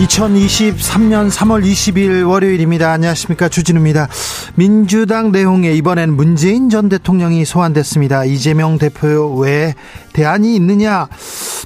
[0.00, 2.90] 2023년 3월 20일 월요일입니다.
[2.90, 3.50] 안녕하십니까.
[3.50, 4.08] 주진우입니다.
[4.54, 8.24] 민주당 내용에 이번엔 문재인 전 대통령이 소환됐습니다.
[8.24, 9.74] 이재명 대표 외에
[10.14, 11.08] 대안이 있느냐?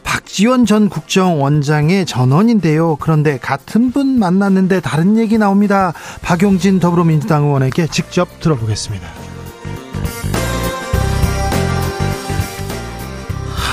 [0.02, 2.96] 박지원 전 국정원장의 전원인데요.
[2.98, 5.92] 그런데 같은 분 만났는데 다른 얘기 나옵니다.
[6.22, 9.23] 박용진 더불어민주당 의원에게 직접 들어보겠습니다.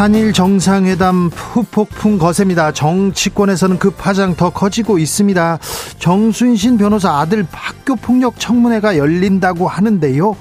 [0.02, 2.72] 한일 정상회담 후폭풍 거셉니다.
[2.72, 5.60] 정치권에서는 그 파장 더 커지고 있습니다.
[6.00, 10.36] 정순신 변호사 아들 학교 폭력 청문회가 열린다고 하는데요.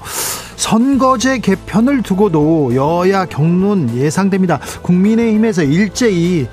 [0.55, 4.59] 선거제 개편을 두고도 여야 경론 예상됩니다.
[4.81, 6.47] 국민의힘에서 일제히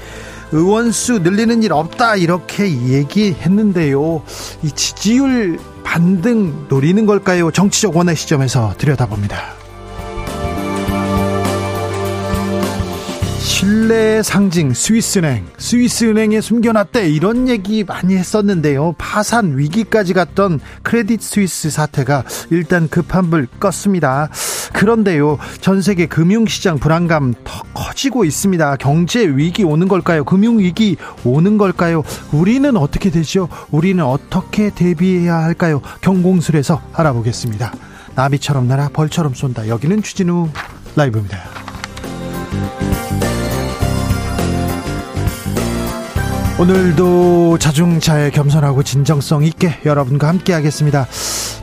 [0.52, 4.22] 의원수 늘리는 일 없다 이렇게 얘기했는데요.
[4.62, 7.50] 이 지지율 반등 노리는 걸까요?
[7.52, 9.67] 정치적 원의 시점에서 들여다봅니다.
[13.88, 15.46] 신뢰의 상징 스위스은행.
[15.56, 17.08] 스위스은행에 숨겨놨대.
[17.08, 18.94] 이런 얘기 많이 했었는데요.
[18.98, 24.28] 파산 위기까지 갔던 크레딧 스위스 사태가 일단 급한 불 껐습니다.
[24.74, 28.76] 그런데요 전 세계 금융시장 불안감 더 커지고 있습니다.
[28.76, 30.22] 경제 위기 오는 걸까요?
[30.24, 32.02] 금융 위기 오는 걸까요?
[32.30, 33.48] 우리는 어떻게 되죠?
[33.70, 35.80] 우리는 어떻게 대비해야 할까요?
[36.02, 37.72] 경공술에서 알아보겠습니다.
[38.14, 39.68] 나비처럼 날아 벌처럼 쏜다.
[39.68, 40.50] 여기는 추진우
[40.94, 41.38] 라이브입니다
[46.58, 51.06] 오늘도 자중차에 겸손하고 진정성 있게 여러분과 함께 하겠습니다.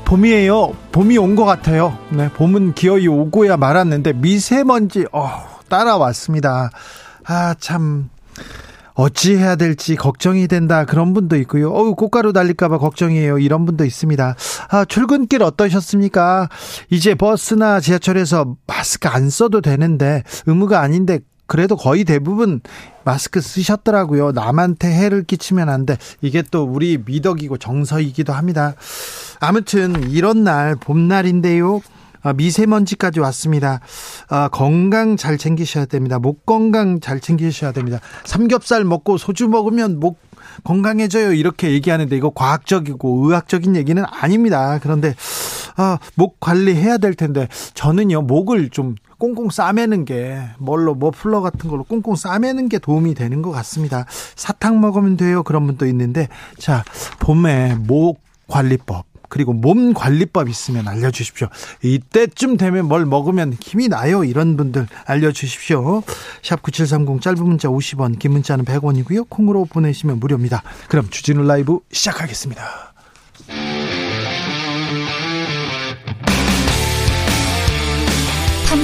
[0.06, 0.73] 봄이에요.
[0.94, 1.97] 봄이 온 것 같아요.
[2.11, 5.29] 네, 봄은 기어이 오고야 말았는데 미세먼지 어,
[5.67, 6.69] 따라왔습니다.
[7.25, 8.09] 아, 참
[8.94, 11.72] 어찌 해야 될지 걱정이 된다 그런 분도 있고요.
[11.72, 13.39] 어우 꽃가루 달릴까봐 걱정이에요.
[13.39, 14.35] 이런 분도 있습니다.
[14.69, 16.47] 아 출근길 어떠셨습니까?
[16.89, 22.61] 이제 버스나 지하철에서 마스크 안 써도 되는데 의무가 아닌데 그래도 거의 대부분
[23.03, 24.31] 마스크 쓰셨더라고요.
[24.31, 25.97] 남한테 해를 끼치면 안 돼.
[26.22, 28.73] 이게 또 우리 미덕이고 정서이기도 합니다.
[29.39, 31.81] 아무튼 이런 날 봄날인데요.
[32.23, 33.81] 아, 미세먼지까지 왔습니다.
[34.29, 36.17] 아, 건강 잘 챙기셔야 됩니다.
[36.17, 38.00] 목 건강 잘 챙기셔야 됩니다.
[38.23, 40.19] 삼겹살 먹고 소주 먹으면 목
[40.63, 41.34] 건강해져요.
[41.34, 44.79] 이렇게 얘기하는데 이거 과학적이고 의학적인 얘기는 아닙니다.
[44.81, 45.13] 그런데
[45.75, 51.83] 아, 목 관리해야 될 텐데 저는요 목을 좀 꽁꽁 싸매는 게 뭘로 머플러 같은 걸로
[51.83, 54.05] 꽁꽁 싸매는 게 도움이 되는 것 같습니다.
[54.35, 55.43] 사탕 먹으면 돼요.
[55.43, 56.27] 그런 분도 있는데
[56.57, 56.83] 자
[57.19, 61.47] 봄에 목 관리법 그리고 몸 관리법 있으면 알려주십시오.
[61.83, 64.23] 이때쯤 되면 뭘 먹으면 힘이 나요.
[64.23, 66.03] 이런 분들 알려주십시오.
[66.41, 69.29] 샵 9730 짧은 문자 50원, 긴 문자는 100원이고요.
[69.29, 70.63] 콩으로 보내시면 무료입니다.
[70.87, 72.94] 그럼 주진우 라이브 시작하겠습니다.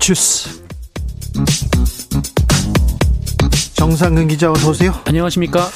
[0.00, 0.64] 주스.
[3.74, 4.92] 정상근 기자 어서 오세요.
[5.04, 5.68] 안녕하십니까?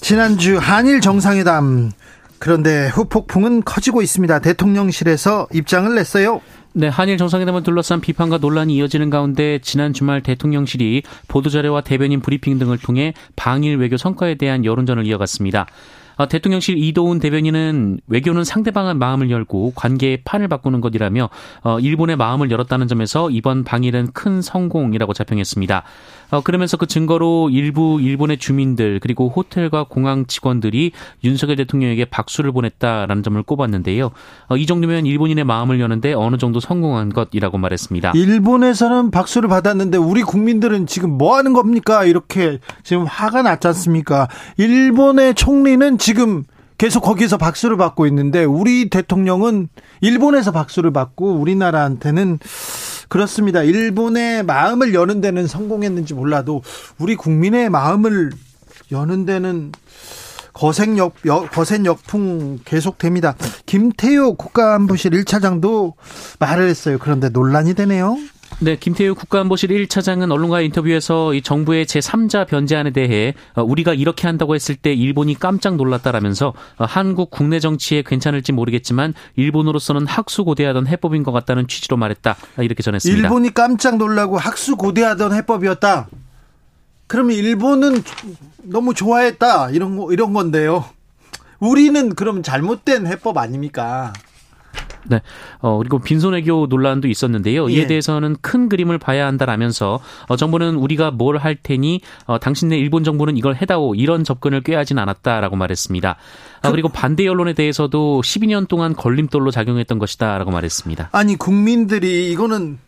[0.00, 1.90] 지난주 한일 정상회담
[2.38, 4.38] 그런데 후폭풍은 커지고 있습니다.
[4.40, 6.42] 대통령실에서 입장을 냈어요.
[6.74, 12.78] 네, 한일 정상회담을 둘러싼 비판과 논란이 이어지는 가운데 지난 주말 대통령실이 보도자료와 대변인 브리핑 등을
[12.78, 15.66] 통해 방일 외교 성과에 대한 여론전을 이어갔습니다.
[16.16, 21.28] 어, 대통령실 이도훈 대변인은 외교는 상대방의 마음을 열고 관계의 판을 바꾸는 것이라며
[21.62, 25.82] 어, 일본의 마음을 열었다는 점에서 이번 방일은 큰 성공이라고 자평했습니다.
[26.30, 33.22] 어, 그러면서 그 증거로 일부 일본의 주민들 그리고 호텔과 공항 직원들이 윤석열 대통령에게 박수를 보냈다라는
[33.22, 34.10] 점을 꼽았는데요.
[34.56, 38.12] 이 정도면 일본인의 마음을 여는데 어느 정도 성공한 것이라고 말했습니다.
[38.14, 42.04] 일본에서는 박수를 받았는데 우리 국민들은 지금 뭐 하는 겁니까?
[42.04, 44.28] 이렇게 지금 화가 났지 않습니까?
[44.56, 46.44] 일본의 총리는 지금
[46.76, 49.70] 계속 거기서 박수를 받고 있는데 우리 대통령은
[50.02, 52.40] 일본에서 박수를 받고 우리나라한테는
[53.08, 53.62] 그렇습니다.
[53.62, 56.60] 일본의 마음을 여는 데는 성공했는지 몰라도
[56.98, 58.32] 우리 국민의 마음을
[58.92, 59.72] 여는 데는
[60.52, 61.14] 거센 역,
[61.52, 63.34] 거센 역풍 계속됩니다.
[63.64, 65.94] 김태효 국가안보실 1차장도
[66.38, 66.98] 말을 했어요.
[67.00, 68.18] 그런데 논란이 되네요.
[68.60, 74.54] 네, 김태우 국가안보실 1차장은 언론과 인터뷰에서 이 정부의 제3자 변제안에 대해 어, 우리가 이렇게 한다고
[74.54, 81.32] 했을 때 일본이 깜짝 놀랐다라면서 어, 한국 국내 정치에 괜찮을지 모르겠지만 일본으로서는 학수고대하던 해법인 것
[81.32, 82.36] 같다는 취지로 말했다.
[82.58, 83.22] 이렇게 전했습니다.
[83.22, 86.08] 일본이 깜짝 놀라고 학수고대하던 해법이었다.
[87.06, 88.02] 그러면 일본은
[88.62, 89.70] 너무 좋아했다.
[89.70, 90.84] 이런 거, 이런 건데요.
[91.58, 94.12] 우리는 그럼 잘못된 해법 아닙니까?
[95.06, 95.20] 네.
[95.58, 97.68] 어, 그리고 빈손외교 논란도 있었는데요.
[97.68, 97.86] 이에 예.
[97.86, 103.36] 대해서는 큰 그림을 봐야 한다라면서 어, 정부는 우리가 뭘 할 테니 어, 당신네 일본 정부는
[103.36, 106.16] 이걸 해다오 이런 접근을 꾀하진 않았다라고 말했습니다.
[106.62, 111.10] 어, 그리고 반대 언론에 대해서도 12년 동안 걸림돌로 작용했던 것이다라고 말했습니다.
[111.12, 112.78] 아니 국민들이 이거는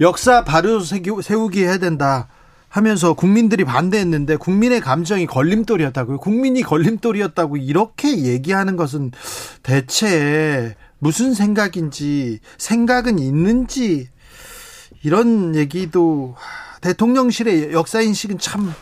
[0.00, 2.28] 역사 바로 세우기 해야 된다.
[2.68, 6.16] 하면서 국민들이 반대했는데 국민의 감정이 걸림돌이었다고요.
[6.18, 9.10] 국민이 걸림돌이었다고 이렇게 얘기하는 것은
[9.62, 14.08] 대체 무슨 생각인지 생각은 있는지
[15.02, 16.36] 이런 얘기도
[16.80, 18.72] 대통령실의 역사 인식은 참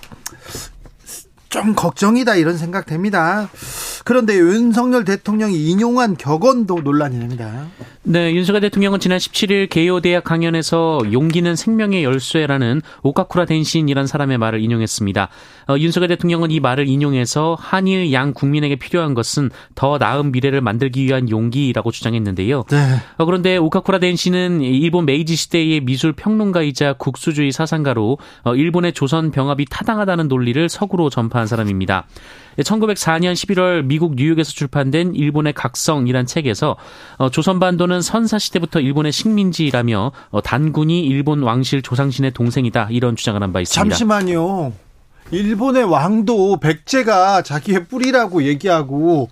[1.50, 3.50] 좀 걱정이다 이런 생각 됩니다.
[4.04, 7.66] 그런데 윤석열 대통령이 인용한 격언도 논란이 됩니다.
[8.02, 14.60] 네, 윤석열 대통령은 지난 17일 게이오 대학 강연에서 용기는 생명의 열쇠라는 오카쿠라 덴신이란 사람의 말을
[14.60, 15.28] 인용했습니다.
[15.68, 21.04] 어, 윤석열 대통령은 이 말을 인용해서 한일 양 국민에게 필요한 것은 더 나은 미래를 만들기
[21.04, 22.64] 위한 용기라고 주장했는데요.
[22.70, 22.96] 네.
[23.18, 29.66] 어, 그런데 오카쿠라 덴신은 일본 메이지 시대의 미술 평론가이자 국수주의 사상가로 어, 일본의 조선 병합이
[29.70, 32.06] 타당하다는 논리를 서구로 전파한 사람입니다.
[32.62, 36.76] 1904년 11월 미국 뉴욕에서 출판된 일본의 각성이란 책에서
[37.18, 43.60] 어, 조선반도는 선사시대부터 일본의 식민지라며 어, 단군이 일본 왕실 조상신의 동생이다 이런 주장을 한 바
[43.60, 43.82] 있습니다.
[43.96, 44.72] 잠시만요.
[45.32, 49.28] 일본의 왕도 백제가 자기의 뿌리라고 얘기하고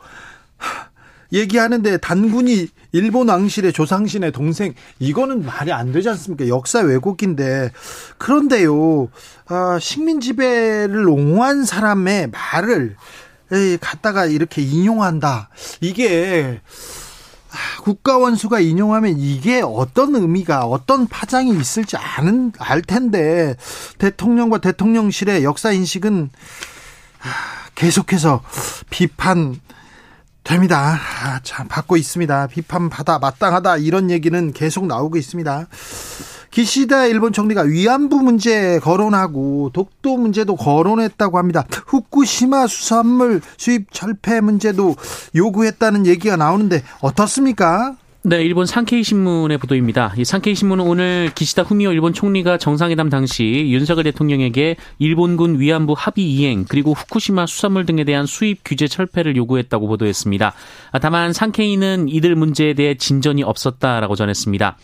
[1.33, 4.75] 얘기하는데 단군이 일본 왕실의 조상신의 동생.
[4.99, 6.49] 이거는 말이 안 되지 않습니까?
[6.49, 7.73] 역사 왜곡인데.
[8.17, 9.09] 그런데요
[9.47, 12.97] 아, 식민 지배를 옹호한 사람의 말을
[13.81, 15.49] 갖다가 이렇게 인용한다.
[15.81, 16.61] 이게
[17.51, 23.57] 아, 국가원수가 인용하면 이게 어떤 의미가 어떤 파장이 있을지 아는 알 텐데
[23.99, 26.31] 대통령과 대통령실의 역사 인식은
[27.21, 27.29] 아,
[27.75, 28.43] 계속해서
[28.91, 29.59] 비판
[30.49, 30.99] 됩니다.
[31.23, 32.47] 아, 참 받고 있습니다.
[32.47, 35.67] 비판 받아 마땅하다 이런 얘기는 계속 나오고 있습니다.
[36.51, 41.67] 기시다 일본 총리가 위안부 문제 거론하고 독도 문제도 거론했다고 합니다.
[41.87, 44.97] 후쿠시마 수산물 수입 철폐 문제도
[45.37, 47.97] 요구했다는 얘기가 나오는데 어떻습니까?
[48.25, 50.13] 네, 일본 상케이 신문의 보도입니다.
[50.19, 56.29] 이 상케이 신문은 오늘 기시다 후미오 일본 총리가 정상회담 당시 윤석열 대통령에게 일본군 위안부 합의
[56.29, 60.53] 이행 그리고 후쿠시마 수산물 등에 대한 수입 규제 철폐를 요구했다고 보도했습니다.
[61.01, 64.77] 다만 상케이는 이들 문제에 대해 진전이 없었다라고 전했습니다.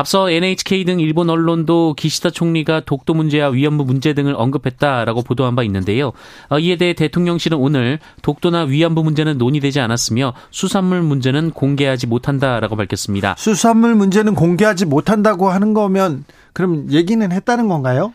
[0.00, 5.62] 앞서 NHK 등 일본 언론도 기시다 총리가 독도 문제와 위안부 문제 등을 언급했다라고 보도한 바
[5.62, 6.12] 있는데요.
[6.48, 13.34] 어, 이에 대해 대통령실은 오늘 독도나 위안부 문제는 논의되지 않았으며 수산물 문제는 공개하지 못한다라고 밝혔습니다.
[13.36, 18.14] 수산물 문제는 공개하지 못한다고 하는 거면 그럼 얘기는 했다는 건가요?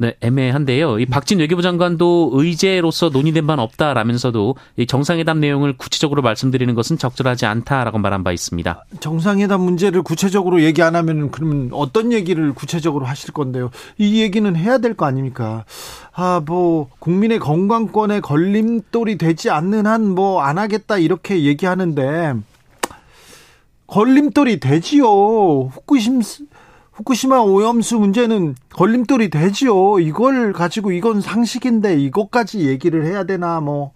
[0.00, 1.00] 네, 애매한데요.
[1.00, 7.46] 이 박진 외교부 장관도 의제로서 논의된 바는 없다라면서도 이 정상회담 내용을 구체적으로 말씀드리는 것은 적절하지
[7.46, 8.84] 않다라고 말한 바 있습니다.
[9.00, 13.70] 정상회담 문제를 구체적으로 얘기 안 하면 그러면 어떤 얘기를 구체적으로 하실 건데요?
[13.98, 15.64] 이 얘기는 해야 될 거 아닙니까?
[16.12, 22.34] 아, 뭐 국민의 건강권에 걸림돌이 되지 않는 한 뭐 안 하겠다 이렇게 얘기하는데
[23.88, 25.04] 걸림돌이 되지요.
[25.72, 26.20] 후쿠심
[26.98, 30.00] 후쿠시마 오염수 문제는 걸림돌이 되지요.
[30.00, 33.92] 이걸 가지고 이건 상식인데 이것까지 얘기를 해야 되나 뭐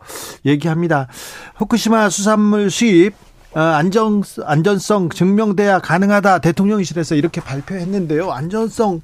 [0.47, 1.09] 얘기합니다.
[1.56, 3.14] 후쿠시마 수산물 수입
[3.54, 8.30] 어, 안전 안전성 증명돼야 가능하다 대통령실에서 이렇게 발표했는데요.
[8.30, 9.02] 안전성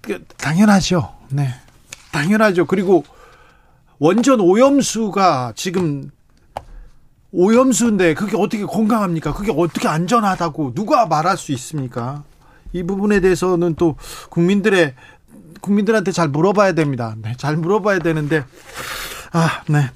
[0.00, 1.12] 그, 당연하죠.
[1.28, 1.48] 네.
[2.12, 2.64] 당연하죠.
[2.64, 3.04] 그리고
[3.98, 6.10] 원전 오염수가 지금
[7.32, 9.34] 오염수인데 그게 어떻게 건강합니까?
[9.34, 12.24] 그게 어떻게 안전하다고 누가 말할 수 있습니까?
[12.72, 13.96] 이 부분에 대해서는 또
[14.30, 14.94] 국민들의
[15.60, 17.14] 국민들한테 잘 물어봐야 됩니다.
[17.20, 18.44] 네, 잘 물어봐야 되는데
[19.32, 19.90] 아, 네.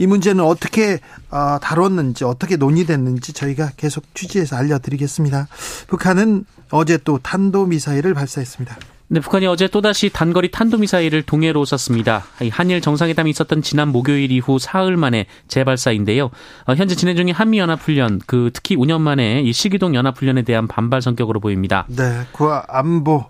[0.00, 5.48] 이 문제는 어떻게 어, 다뤘는지 어떻게 논의됐는지 저희가 계속 취재해서 알려드리겠습니다.
[5.88, 8.76] 북한은 어제 또 탄도 미사일을 발사했습니다.
[9.10, 12.24] 네, 북한이 어제 또다시 단거리 탄도미사일을 동해로 쐈습니다.
[12.50, 16.26] 한일 정상회담이 있었던 지난 목요일 이후 사흘 만에 재발사인데요.
[16.66, 21.40] 어, 현재 진행 중인 한미연합훈련, 그 특히 5년 만에 이 시기동 연합훈련에 대한 반발 성격으로
[21.40, 21.86] 보입니다.
[21.88, 23.24] 네, 그 안보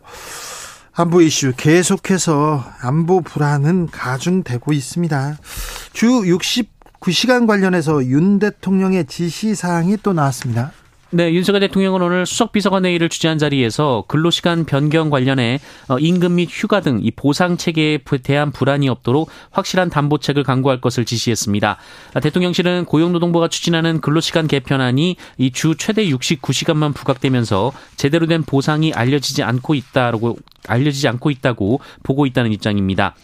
[0.95, 5.37] 안보 이슈 계속해서 안보 불안은 가중되고 있습니다.
[5.93, 10.73] 주 69시간 관련해서 윤 대통령의 지시 사항이 또 나왔습니다.
[11.11, 16.83] 네, 윤석열 대통령은 오늘 수석 비서관회의를 주재한 자리에서 근로시간 변경 관련해 어, 임금 및 휴가
[16.83, 21.79] 등 이 보상 체계에 대한 불안이 없도록 확실한 담보책을 강구할 것을 지시했습니다.
[22.13, 29.43] 아, 대통령실은 고용노동부가 추진하는 근로시간 개편안이 이 주 최대 69시간만 부각되면서 제대로 된 보상이 알려지지
[29.43, 30.37] 않고 있다라고
[30.69, 33.15] 알려지지 않고 있다고 보고 있다는 입장입니다.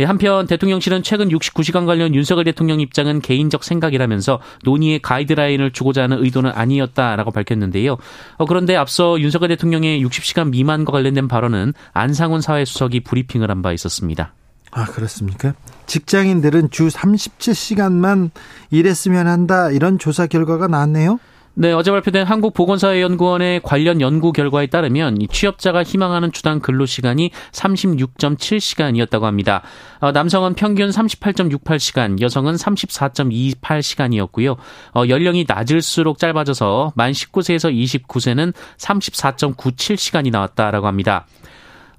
[0.00, 6.22] 예, 한편 대통령실은 최근 69시간 관련 윤석열 대통령 입장은 개인적 생각이라면서 논의의 가이드라인을 주고자 하는
[6.22, 7.96] 의도는 아니었다라고 밝혔는데요.
[8.36, 14.34] 어, 그런데 앞서 윤석열 대통령의 60시간 미만과 관련된 발언은 안상훈 사회수석이 브리핑을 한 바 있었습니다.
[14.72, 15.54] 아, 그렇습니까?
[15.86, 18.30] 직장인들은 주 37시간만
[18.70, 19.70] 일했으면 한다.
[19.70, 21.18] 이런 조사 결과가 나왔네요.
[21.56, 29.22] 네, 어제 발표된 한국보건사회연구원의 관련 연구 결과에 따르면 이 취업자가 희망하는 주당 근로 시간이 36.7시간이었다고
[29.22, 29.62] 합니다.
[30.00, 34.56] 어, 남성은 평균 38.68시간, 여성은 34.28시간이었고요.
[34.94, 41.24] 어, 연령이 낮을수록 짧아져서 만 19세에서 29세는 34.97시간이 나왔다라고 합니다.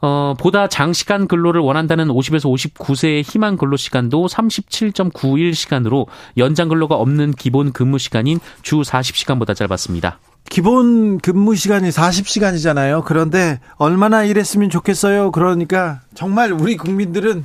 [0.05, 6.05] 어, 보다 장시간 근로를 원한다는 50에서 59세의 희망 근로 시간도 37.91시간으로
[6.37, 10.19] 연장 근로가 없는 기본 근무 시간인 주 40시간보다 짧았습니다.
[10.47, 13.03] 기본 근무 시간이 40시간이잖아요.
[13.03, 15.31] 그런데 얼마나 일했으면 좋겠어요.
[15.31, 17.43] 그러니까 정말 우리 국민들은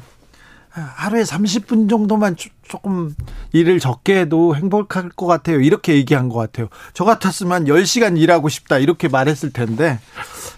[0.70, 3.14] 하루에 30분 정도만 조금
[3.52, 5.60] 일을 적게 해도 행복할 것 같아요.
[5.60, 6.68] 이렇게 얘기한 것 같아요.
[6.92, 8.78] 저 같았으면 10시간 일하고 싶다.
[8.78, 9.98] 이렇게 말했을 텐데,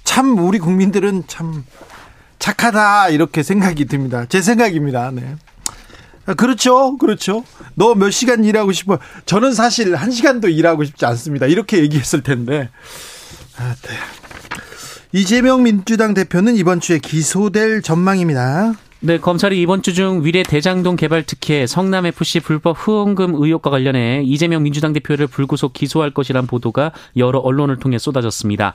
[0.04, 1.64] 참, 우리 국민들은 참
[2.42, 3.10] 착하다.
[3.10, 4.26] 이렇게 생각이 듭니다.
[4.28, 5.12] 제 생각입니다.
[5.12, 5.36] 네.
[6.26, 6.98] 아, 그렇죠.
[6.98, 7.44] 그렇죠.
[7.76, 8.98] 너 몇 시간 일하고 싶어?
[9.26, 11.46] 저는 사실 한 시간도 일하고 싶지 않습니다.
[11.46, 12.68] 이렇게 얘기했을 텐데.
[13.58, 13.88] 아, 네.
[15.12, 18.72] 이재명 민주당 대표는 이번 주에 기소될 전망입니다.
[19.00, 24.22] 네, 검찰이 이번 주 중 위례 대장동 개발 특혜 성남 FC 불법 후원금 의혹과 관련해
[24.24, 28.74] 이재명 민주당 대표를 불구속 기소할 것이란 보도가 여러 언론을 통해 쏟아졌습니다.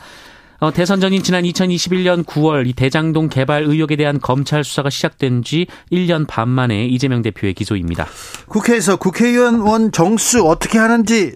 [0.60, 5.68] 어, 대선 전인 지난 2021년 9월 이 대장동 개발 의혹에 대한 검찰 수사가 시작된 지
[5.92, 8.08] 1년 반 만에 이재명 대표의 기소입니다.
[8.48, 11.36] 국회에서 국회의원 정수 어떻게 하는지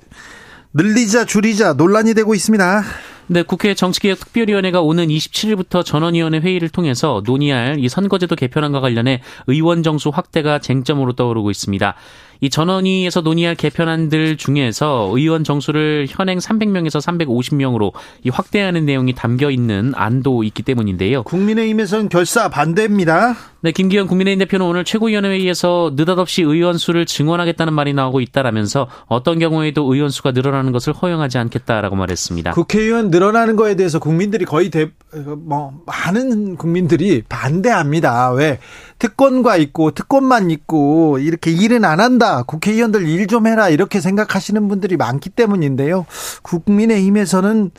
[0.73, 2.83] 늘리자 줄이자 논란이 되고 있습니다.
[3.31, 10.09] 네, 국회 정치개혁특별위원회가 오는 27일부터 전원위원회 회의를 통해서 논의할 이 선거제도 개편안과 관련해 의원 정수
[10.09, 11.95] 확대가 쟁점으로 떠오르고 있습니다.
[12.43, 17.93] 이 전원위에서 논의할 개편안들 중에서 의원 정수를 현행 300명에서 350명으로
[18.25, 21.23] 이 확대하는 내용이 담겨 있는 안도 있기 때문인데요.
[21.23, 23.37] 국민의힘에서는 결사 반대입니다.
[23.61, 29.83] 네, 김기현 국민의힘 대표는 오늘 최고위원회에서 느닷없이 의원 수를 증원하겠다는 말이 나오고 있다라면서 어떤 경우에도
[29.93, 32.51] 의원 수가 늘어나는 것을 허용하지 않겠다라고 말했습니다.
[32.53, 34.91] 국회의원 늘 어나는 거에 대해서 국민들이 거의 대,
[35.37, 38.31] 뭐 많은 국민들이 반대합니다.
[38.31, 38.59] 왜
[38.99, 42.43] 특권과 있고 특권만 있고 이렇게 일은 안 한다.
[42.43, 46.05] 국회의원들 일 좀 해라 이렇게 생각하시는 분들이 많기 때문인데요.
[46.41, 47.71] 국민의힘에서는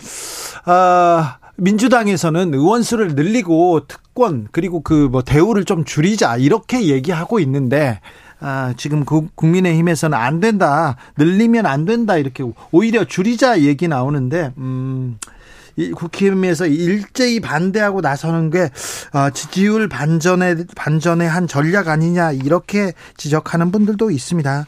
[0.65, 8.01] 아 민주당에서는 의원 수를 늘리고 특권 그리고 그 뭐 대우를 좀 줄이자 이렇게 얘기하고 있는데
[8.43, 10.97] 아, 지금 국민의힘에서는 안 된다.
[11.17, 12.17] 늘리면 안 된다.
[12.17, 15.19] 이렇게 오히려 줄이자 얘기 나오는데 음
[15.95, 18.71] 국힘에서 일제히 반대하고 나서는 게
[19.13, 24.67] 어, 지지율 반전에 반전의 한 전략 아니냐 이렇게 지적하는 분들도 있습니다.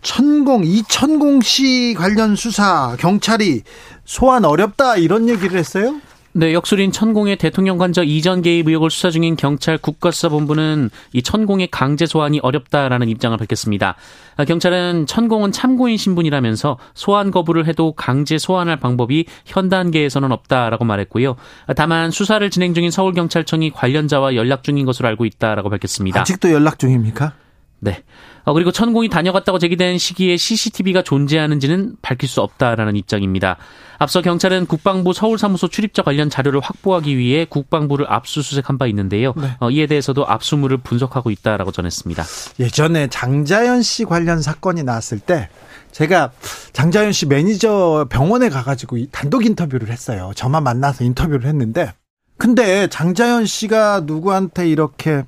[0.00, 3.62] 천공 이천공 씨 관련 수사 경찰이
[4.04, 6.00] 소환 어렵다 이런 얘기를 했어요?
[6.38, 12.06] 네, 역술인 천공의 대통령 관저 이전 개입 의혹을 수사 중인 경찰 국가수사본부는 이 천공의 강제
[12.06, 13.96] 소환이 어렵다라는 입장을 밝혔습니다.
[14.36, 21.34] 아, 경찰은 천공은 참고인 신분이라면서 소환 거부를 해도 강제 소환할 방법이 현 단계에서는 없다라고 말했고요.
[21.66, 26.20] 아, 다만 수사를 진행 중인 서울경찰청이 관련자와 연락 중인 것으로 알고 있다라고 밝혔습니다.
[26.20, 27.32] 아직도 연락 중입니까?
[27.80, 28.02] 네.
[28.44, 33.56] 어, 그리고 천공이 다녀갔다고 제기된 시기에 CCTV가 존재하는지는 밝힐 수 없다라는 입장입니다.
[33.98, 39.34] 앞서 경찰은 국방부 서울사무소 출입자 관련 자료를 확보하기 위해 국방부를 압수수색한 바 있는데요.
[39.36, 39.56] 네.
[39.60, 42.24] 어, 이에 대해서도 압수물을 분석하고 있다라고 전했습니다.
[42.60, 45.48] 예전에 장자연 씨 관련 사건이 나왔을 때
[45.92, 46.32] 제가
[46.72, 50.32] 장자연 씨 매니저 병원에 가가지고 단독 인터뷰를 했어요.
[50.34, 51.92] 저만 만나서 인터뷰를 했는데
[52.36, 55.24] 근데 장자연 씨가 누구한테 이렇게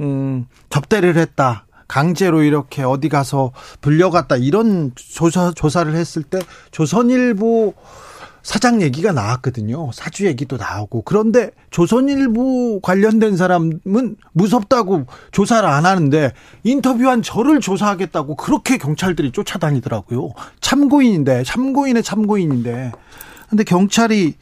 [0.00, 1.65] 음, 접대를 했다.
[1.88, 6.38] 강제로 이렇게 어디 가서 불려갔다 이런 조사 조사를 했을 때
[6.70, 7.74] 조선일보
[8.46, 9.90] 사장 얘기가 나왔거든요.
[9.92, 11.02] 사주 얘기도 나오고.
[11.02, 13.80] 그런데 조선일보 관련된 사람은
[14.34, 20.30] 무섭다고 조사를 안 하는데 인터뷰한 저를 조사하겠다고 그렇게 경찰들이 쫓아다니더라고요.
[20.60, 22.92] 참고인인데, 참고인의 참고인인데.
[23.48, 24.34] 근데 경찰이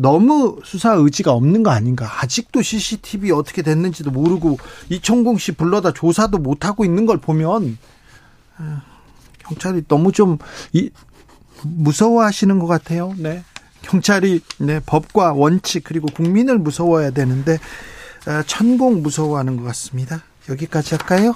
[0.00, 2.22] 너무 수사 의지가 없는 거 아닌가.
[2.22, 7.78] 아직도 CCTV 어떻게 됐는지도 모르고 이청공 씨 불러다 조사도 못 하고 있는 걸 보면
[8.58, 8.82] 아,
[9.38, 10.38] 경찰이 너무 좀
[10.72, 10.90] 이,
[11.62, 13.14] 무서워하시는 것 같아요.
[13.16, 13.42] 네.
[13.82, 17.58] 경찰이 네, 법과 원칙 그리고 국민을 무서워야 되는데
[18.26, 20.22] 아, 천공 무서워하는 것 같습니다.
[20.48, 21.34] 여기까지 할까요?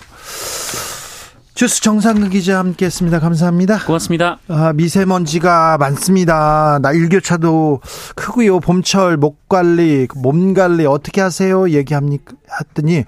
[1.60, 3.20] 주스 정상근 기자 함께했습니다.
[3.20, 3.84] 감사합니다.
[3.84, 4.38] 고맙습니다.
[4.48, 6.78] 아, 미세먼지가 많습니다.
[6.80, 7.80] 나 일교차도
[8.16, 8.60] 크고요.
[8.60, 11.68] 봄철 목 관리, 몸 관리 어떻게 하세요?
[11.68, 12.32] 얘기합니까?
[12.60, 13.04] 했더니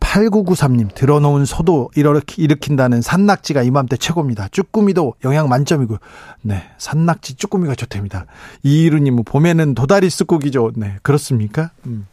[0.00, 4.48] 8993님 들어놓은 소도 일으키, 일으킨다는 산낙지가 이맘때 최고입니다.
[4.48, 5.96] 쭈꾸미도 영양 만점이고
[6.42, 8.26] 네 산낙지 쭈꾸미가 좋답니다.
[8.64, 10.72] 이이루님 봄에는 도다리 쑥국이죠.
[10.74, 11.70] 네 그렇습니까?
[11.86, 12.08] 음.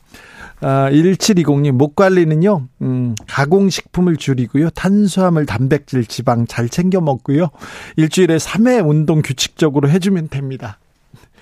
[0.61, 7.49] 아, 1720님, 목 관리는요, 음, 가공식품을 줄이고요, 탄수화물, 단백질, 지방 잘 챙겨 먹고요,
[7.95, 10.77] 일주일에 3회 운동 규칙적으로 해주면 됩니다.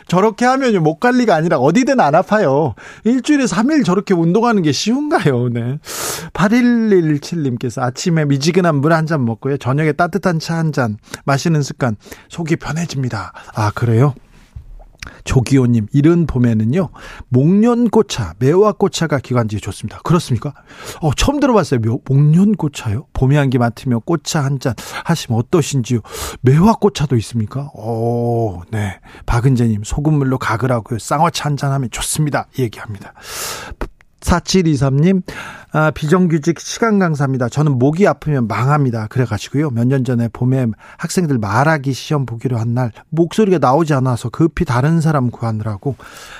[0.08, 2.74] 저렇게 하면요, 목 관리가 아니라 어디든 안 아파요.
[3.04, 5.78] 일주일에 3일 저렇게 운동하는 게 쉬운가요, 네.
[6.34, 11.96] 8117님께서 아침에 미지근한 물 한 잔 먹고요, 저녁에 따뜻한 차 한 잔 마시는 습관,
[12.30, 13.34] 속이 편해집니다.
[13.54, 14.16] 아, 그래요?
[15.24, 16.90] 조기호님, 이른 봄에는요,
[17.30, 20.00] 목련꽃차, 매화꽃차가 기관지에 좋습니다.
[20.04, 20.54] 그렇습니까?
[21.02, 21.80] 어, 처음 들어봤어요.
[22.06, 23.08] 목련꽃차요?
[23.14, 24.74] 봄의 향기 맡으며 꽃차 한 잔
[25.06, 26.00] 하시면 어떠신지요?
[26.42, 27.70] 매화꽃차도 있습니까?
[27.74, 29.00] 오, 네.
[29.26, 31.00] 박은재님, 소금물로 가글하고요.
[31.00, 32.48] 쌍화차 한 잔 하면 좋습니다.
[32.58, 33.14] 얘기합니다.
[34.20, 35.24] 4723님,
[35.72, 37.48] 아, 비정규직 시간 강사입니다.
[37.48, 39.08] 저는 목이 아프면 망합니다.
[39.08, 39.70] 그래가지고요.
[39.70, 45.02] 몇 년 전에 봄에 학생들 말하기 시험 보기로 한 날, 목소리가 나오지 않아서 급히 다른
[45.02, 45.96] 사람 구하느라고,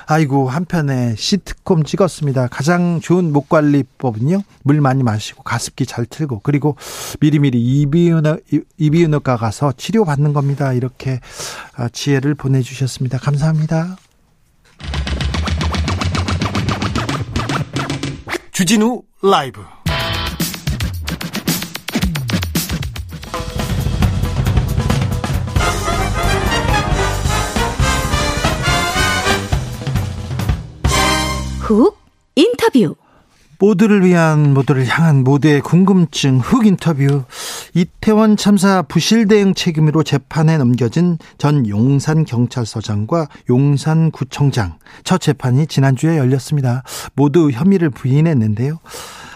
[0.08, 2.48] 아이고, 한편에 시트콤 찍었습니다.
[2.48, 6.76] 가장 좋은 목 관리법은요, 물 많이 마시고, 가습기 잘 틀고, 그리고
[7.20, 8.38] 미리미리 이비인후과,
[8.78, 10.74] 이비인후과 가서 치료받는 겁니다.
[10.74, 11.20] 이렇게
[11.76, 13.18] 아, 지혜를 보내주셨습니다.
[13.20, 13.96] 감사합니다.
[18.60, 19.64] 주진우 라이브.
[31.62, 31.98] 훅
[32.36, 32.98] 인터뷰
[33.60, 37.24] 모두를 위한 모두를 향한 모두의 궁금증 흑 인터뷰
[37.74, 46.18] 이태원 참사 부실 대응 책임으로 재판에 넘겨진 전 용산 경찰서장과 용산 구청장 첫 재판이 지난주에
[46.18, 46.84] 열렸습니다.
[47.16, 48.80] 모두 혐의를 부인했는데요.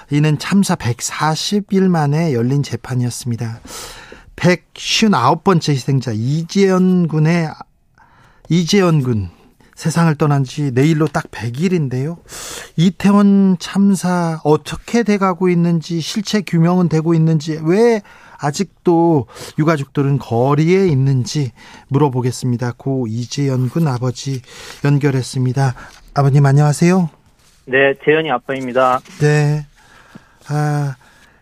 [0.09, 3.59] 이는 참사 140일 만에 열린 재판이었습니다.
[4.37, 7.49] 159번째 희생자 이재현 군의
[8.49, 9.29] 이재현 군
[9.75, 12.17] 세상을 떠난 지 내일로 딱 100일인데요.
[12.75, 18.01] 이태원 참사 어떻게 돼가고 있는지 실체 규명은 되고 있는지 왜
[18.39, 21.51] 아직도 유가족들은 거리에 있는지
[21.87, 22.73] 물어보겠습니다.
[22.77, 24.41] 고 이재연 군 아버지
[24.83, 25.75] 연결했습니다.
[26.13, 27.09] 아버님 안녕하세요.
[27.65, 28.99] 네, 재연이 아빠입니다.
[29.21, 29.65] 네.
[30.49, 30.95] 아,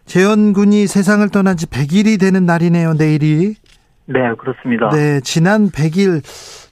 [0.06, 3.56] 재연 군이 세상을 떠난 지 100일이 되는 날이네요, 내일이.
[4.05, 4.89] 네, 그렇습니다.
[4.89, 6.21] 네, 지난 100일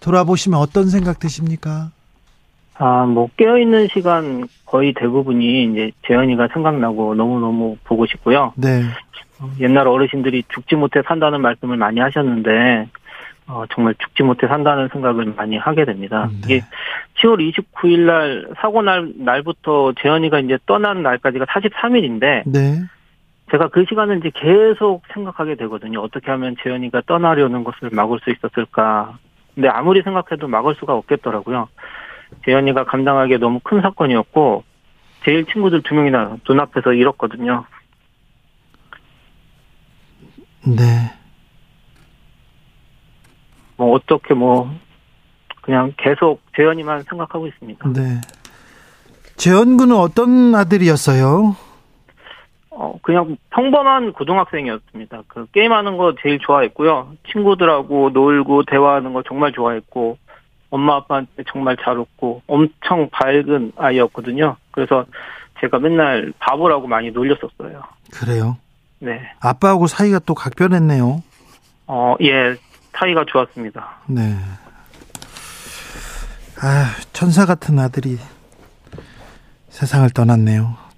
[0.01, 1.91] 돌아보시면 어떤 생각 드십니까?
[2.75, 8.53] 아, 뭐, 깨어있는 시간 거의 대부분이 이제 재현이가 생각나고 너무너무 보고 싶고요.
[8.55, 8.83] 네.
[9.59, 12.87] 옛날 어르신들이 죽지 못해 산다는 말씀을 많이 하셨는데,
[13.47, 16.29] 어, 정말 죽지 못해 산다는 생각을 많이 하게 됩니다.
[16.31, 16.37] 네.
[16.45, 16.61] 이게
[17.21, 22.81] 10월 29일 날, 사고 날, 날부터 재현이가 이제 떠난 날까지가 43일인데, 네.
[23.51, 26.01] 제가 그 시간을 이제 계속 생각하게 되거든요.
[26.01, 29.17] 어떻게 하면 재현이가 떠나려는 것을 막을 수 있었을까.
[29.55, 31.67] 근데 아무리 생각해도 막을 수가 없겠더라고요.
[32.45, 34.63] 재현이가 감당하기에 너무 큰 사건이었고,
[35.25, 37.65] 제일 친구들 두 명이나 눈앞에서 잃었거든요.
[40.65, 41.11] 네.
[43.77, 44.69] 뭐, 어떻게 뭐,
[45.61, 47.89] 그냥 계속 재현이만 생각하고 있습니다.
[47.93, 48.21] 네.
[49.35, 51.55] 재현 군은 어떤 아들이었어요?
[52.81, 55.23] 어, 그냥 평범한 고등학생이었습니다.
[55.27, 57.11] 그 게임하는 거 제일 좋아했고요.
[57.29, 60.17] 친구들하고 놀고 대화하는 거 정말 좋아했고,
[60.69, 64.55] 엄마 아빠한테 정말 잘 웃고, 엄청 밝은 아이였거든요.
[64.71, 65.03] 그래서
[65.59, 67.83] 제가 맨날 바보라고 많이 놀렸었어요.
[68.13, 68.55] 그래요.
[68.99, 69.29] 네.
[69.41, 71.21] 아빠하고 사이가 또 각별했네요.
[71.87, 72.55] 어, 예,
[72.93, 73.97] 사이가 좋았습니다.
[74.07, 74.37] 네.
[76.61, 78.17] 아, 천사 같은 아들이
[79.67, 80.88] 세상을 떠났네요.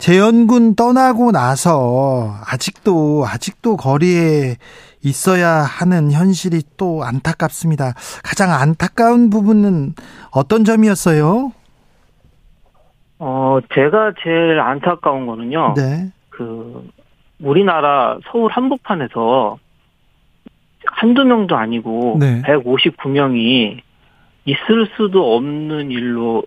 [0.00, 0.14] 참.
[0.14, 4.56] 재현군 떠나고 나서 아직도 아직도 거리에
[5.04, 7.92] 있어야 하는 현실이 또 안타깝습니다.
[8.24, 9.94] 가장 안타까운 부분은
[10.32, 11.52] 어떤 점이었어요?
[13.18, 15.74] 어, 제가 제일 안타까운 거는요.
[15.76, 16.10] 네.
[16.30, 16.88] 그,
[17.38, 19.58] 우리나라 서울 한복판에서
[20.86, 22.42] 한두 명도 아니고 네.
[22.42, 23.80] 159명이
[24.44, 26.42] 있을 수도 없는 일로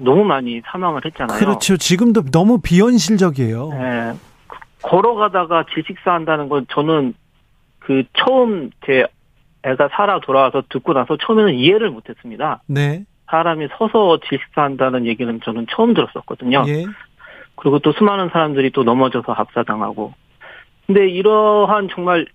[0.00, 1.38] 너무 많이 사망을 했잖아요.
[1.38, 1.76] 그렇죠.
[1.76, 3.70] 지금도 너무 비현실적이에요.
[3.74, 4.12] 예,
[4.82, 7.14] 걸어가다가 질식사 한다는 건 저는
[7.78, 9.06] 그 처음 제
[9.62, 12.62] 애가 살아 돌아와서 듣고 나서 처음에는 이해를 못했습니다.
[12.66, 13.04] 네.
[13.30, 16.64] 사람이 서서 질식사 한다는 얘기는 저는 처음 들었었거든요.
[16.66, 16.84] 예.
[17.56, 20.14] 그리고 또 수많은 사람들이 또 넘어져서 압사당하고.
[20.86, 22.26] 근데 이러한 정말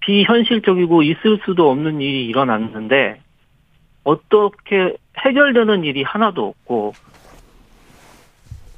[0.00, 3.20] 비현실적이고 있을 수도 없는 일이 일어났는데
[4.04, 6.94] 어떻게 해결되는 일이 하나도 없고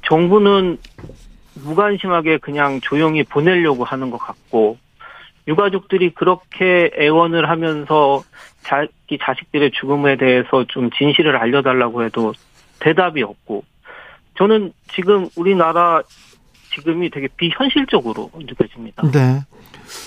[0.03, 0.77] 정부는
[1.55, 4.77] 무관심하게 그냥 조용히 보내려고 하는 것 같고
[5.47, 8.23] 유가족들이 그렇게 애원을 하면서
[8.63, 12.33] 자기 자식들의 죽음에 대해서 좀 진실을 알려달라고 해도
[12.79, 13.63] 대답이 없고
[14.37, 16.01] 저는 지금 우리나라
[16.75, 19.03] 지금이 되게 비현실적으로 느껴집니다.
[19.11, 19.41] 네.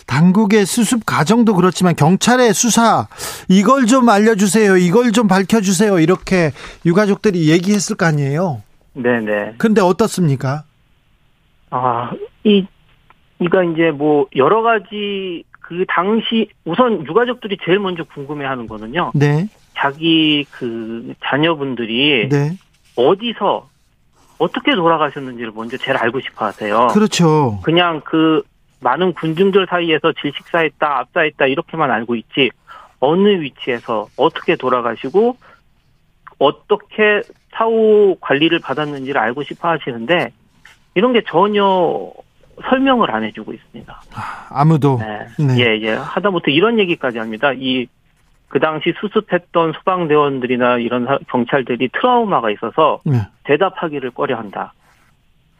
[0.06, 3.08] 당국의 수습 과정도 그렇지만 경찰의 수사
[3.48, 4.76] 이걸 좀 알려주세요.
[4.76, 5.98] 이걸 좀 밝혀주세요.
[6.00, 6.50] 이렇게
[6.84, 8.62] 유가족들이 얘기했을 거 아니에요.
[8.94, 9.54] 네네.
[9.58, 10.64] 근데 어떻습니까?
[11.70, 12.10] 아,
[12.44, 12.66] 이,
[13.40, 19.12] 이가 이제 뭐, 여러 가지, 그 당시, 우선 유가족들이 제일 먼저 궁금해 하는 거는요.
[19.14, 19.48] 네.
[19.76, 22.58] 자기 그 자녀분들이 네.
[22.96, 23.68] 어디서
[24.38, 26.88] 어떻게 돌아가셨는지를 먼저 제일 알고 싶어 하세요.
[26.88, 27.60] 그렇죠.
[27.62, 28.42] 그냥 그
[28.80, 32.50] 많은 군중들 사이에서 질식사했다, 압사했다, 이렇게만 알고 있지,
[33.00, 35.36] 어느 위치에서 어떻게 돌아가시고,
[36.38, 40.32] 어떻게 사후 관리를 받았는지를 알고 싶어 하시는데,
[40.94, 42.12] 이런 게 전혀
[42.68, 44.02] 설명을 안 해주고 있습니다.
[44.50, 44.98] 아 무도.
[45.00, 45.44] 네.
[45.44, 45.58] 네.
[45.60, 45.94] 예, 예.
[45.94, 47.52] 하다못해 이런 얘기까지 합니다.
[47.52, 47.86] 이,
[48.48, 53.20] 그 당시 수습했던 소방대원들이나 이런 사- 경찰들이 트라우마가 있어서 네.
[53.44, 54.72] 대답하기를 꺼려 한다.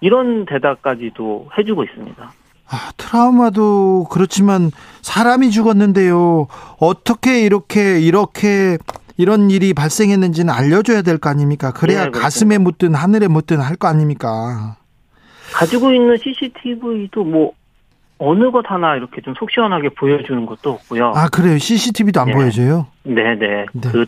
[0.01, 2.33] 이런 대답까지도 해주고 있습니다.
[2.70, 4.70] 아, 트라우마도 그렇지만
[5.03, 6.46] 사람이 죽었는데요.
[6.79, 8.79] 어떻게 이렇게 이렇게
[9.16, 11.72] 이런 일이 발생했는지는 알려줘야 될 거 아닙니까?
[11.72, 12.11] 그래야 네.
[12.11, 14.77] 가슴에 묻든 하늘에 묻든 할 거 아닙니까?
[15.53, 17.53] 가지고 있는 CCTV도 뭐
[18.18, 21.12] 어느 것 하나 이렇게 좀 속 시원하게 보여주는 것도 없고요.
[21.14, 21.59] 아 그래요.
[21.59, 22.33] CCTV도 안 예.
[22.33, 22.87] 보여줘요.
[23.04, 23.66] 네네.
[23.72, 23.90] 네.
[23.92, 24.07] 그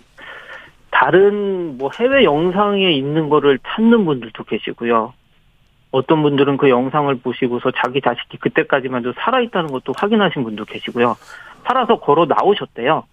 [0.90, 5.12] 다른 뭐 해외 영상에 있는 거를 찾는 분들도 계시고요.
[5.92, 11.16] 어떤 분들은 그 영상을 보시고서 자기 자식이 그때까지만 도 살아있다는 것도 확인하신 분도 계시고요.
[11.64, 13.04] 살아서 걸어 나오셨대요.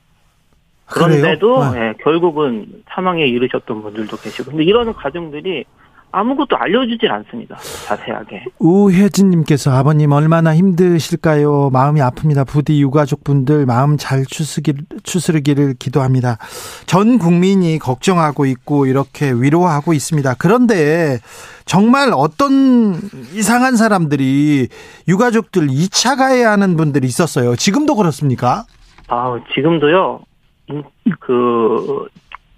[0.86, 1.72] 그런데도 그래요?
[1.72, 1.80] 네.
[1.80, 4.52] 예, 결국은 사망에 이르셨던 분들도 계시고.
[4.52, 5.66] 근데 이런 가정들이
[6.12, 7.58] 아무것도 알려주질 않습니다.
[7.86, 8.46] 자세하게.
[8.60, 11.70] 우혜진님께서 아버님 얼마나 힘드실까요?
[11.72, 12.48] 마음이 아픕니다.
[12.48, 16.38] 부디 유가족분들 마음 잘 추스기, 추스르기를 기도합니다.
[16.86, 20.36] 전 국민이 걱정하고 있고 이렇게 위로하고 있습니다.
[20.40, 21.20] 그런데
[21.66, 22.96] 정말 어떤
[23.34, 24.70] 이상한 사람들이
[25.08, 27.56] 유가족들 2차 가해하는 분들이 있었어요.
[27.56, 28.64] 지금도 그렇습니까?
[29.10, 30.22] 아, 지금도요,
[30.70, 30.84] 인-
[31.20, 32.08] 그,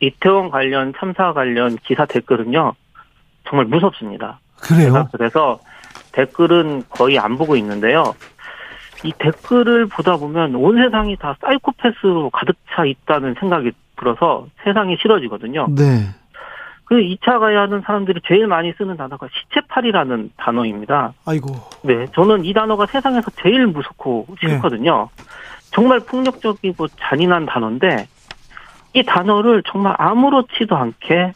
[0.02, 2.74] 이태원 관련, 참사 관련 기사 댓글은요,
[3.50, 4.40] 정말 무섭습니다.
[4.62, 5.08] 그래요?
[5.12, 5.60] 그래서
[6.12, 8.14] 댓글은 거의 안 보고 있는데요.
[9.04, 15.68] 이 댓글을 보다 보면 온 세상이 다 사이코패스로 가득 차 있다는 생각이 들어서 세상이 싫어지거든요.
[15.76, 16.10] 네.
[16.86, 21.14] 그 2차 가해하는 사람들이 제일 많이 쓰는 단어가 시체팔이라는 단어입니다.
[21.26, 21.54] 아이고.
[21.84, 25.10] 네, 저는 이 단어가 세상에서 제일 무섭고 싫거든요.
[25.72, 28.08] 정말 폭력적이고 잔인한 단어인데
[28.94, 31.34] 이 단어를 정말 아무렇지도 않게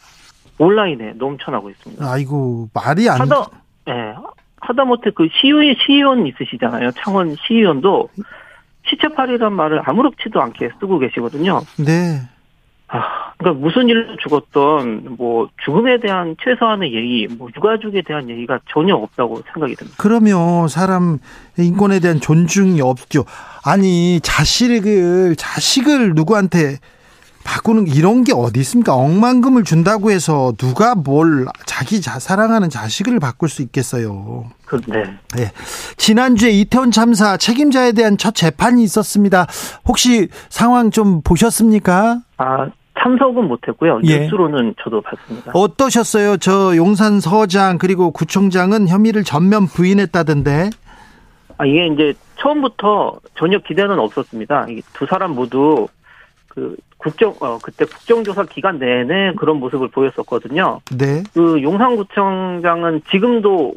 [0.58, 2.04] 온라인에 넘쳐나고 있습니다.
[2.06, 3.46] 아이고 말이 안 하다,
[3.88, 4.14] 예,
[4.60, 6.92] 하다못해 그 시의 시의원 있으시잖아요.
[6.92, 8.08] 창원 시의원도
[8.86, 11.62] 시체팔이란 말을 아무렇지도 않게 쓰고 계시거든요.
[11.78, 12.20] 네.
[12.88, 18.94] 아, 그러니까 무슨 일로 죽었던 뭐 죽음에 대한 최소한의 예의, 뭐 유가족에 대한 예의가 전혀
[18.94, 19.96] 없다고 생각이 듭니다.
[19.98, 21.18] 그러면 사람
[21.58, 23.24] 인권에 대한 존중이 없죠.
[23.64, 26.76] 아니 자식을 자식을 누구한테
[27.44, 28.94] 바꾸는 이런 게 어디 있습니까?
[28.94, 34.46] 억만금을 준다고 해서 누가 뭘 자기 자 사랑하는 자식을 바꿀 수 있겠어요.
[34.64, 35.02] 그, 네.
[35.38, 35.52] 예.
[35.96, 39.46] 지난주에 이태원 참사 책임자에 대한 첫 재판이 있었습니다.
[39.86, 42.20] 혹시 상황 좀 보셨습니까?
[42.38, 42.66] 아,
[42.98, 44.00] 참석은 못했고요.
[44.04, 44.20] 예.
[44.20, 45.52] 뉴스로는 저도 봤습니다.
[45.54, 46.38] 어떠셨어요?
[46.38, 50.70] 저 용산 서장 그리고 구청장은 혐의를 전면 부인했다던데.
[51.58, 54.66] 아, 이게 이제 처음부터 전혀 기대는 없었습니다.
[54.70, 55.86] 이두 사람 모두
[56.54, 60.80] 그 국정, 어, 그때 국정조사 기간 내내 그런 모습을 보였었거든요.
[60.96, 61.22] 네.
[61.34, 63.74] 그 용산구청장은 지금도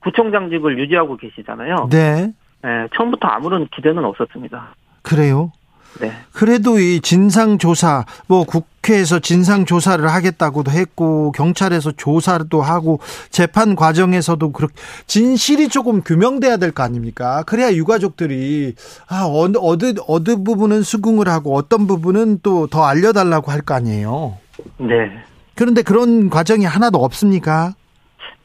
[0.00, 1.88] 구청장직을 유지하고 계시잖아요.
[1.90, 2.32] 네.
[2.64, 4.74] 예, 처음부터 아무런 기대는 없었습니다.
[5.02, 5.52] 그래요?
[6.00, 6.12] 네.
[6.32, 13.00] 그래도 이 진상조사, 뭐 국회에서 진상조사를 하겠다고도 했고, 경찰에서 조사도 하고,
[13.30, 14.74] 재판 과정에서도 그렇게,
[15.06, 17.42] 진실이 조금 규명돼야 될 거 아닙니까?
[17.46, 18.74] 그래야 유가족들이,
[19.08, 24.38] 아, 어느, 어느, 어느 부분은 수긍을 하고, 어떤 부분은 또 더 알려달라고 할 거 아니에요?
[24.78, 25.10] 네.
[25.54, 27.74] 그런데 그런 과정이 하나도 없습니까?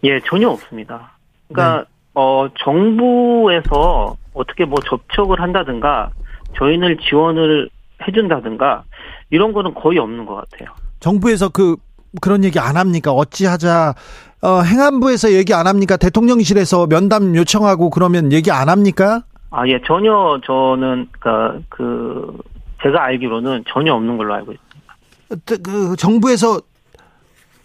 [0.03, 1.13] 예, 전혀 없습니다.
[1.47, 1.85] 그러니까, 네.
[2.13, 6.09] 어, 정부에서 어떻게 뭐 접촉을 한다든가,
[6.57, 7.69] 저희를 지원을
[8.07, 8.83] 해준다든가
[9.29, 10.69] 이런 거는 거의 없는 것 같아요.
[10.99, 11.75] 정부에서 그
[12.21, 13.11] 그런 얘기 안 합니까?
[13.11, 13.93] 어찌하자
[14.41, 15.97] 어, 행안부에서 얘기 안 합니까?
[15.97, 19.23] 대통령실에서 면담 요청하고 그러면 얘기 안 합니까?
[19.49, 22.37] 아, 예, 전혀 저는 그러니까 그
[22.83, 25.63] 제가 알기로는 전혀 없는 걸로 알고 있습니다.
[25.63, 26.59] 그 정부에서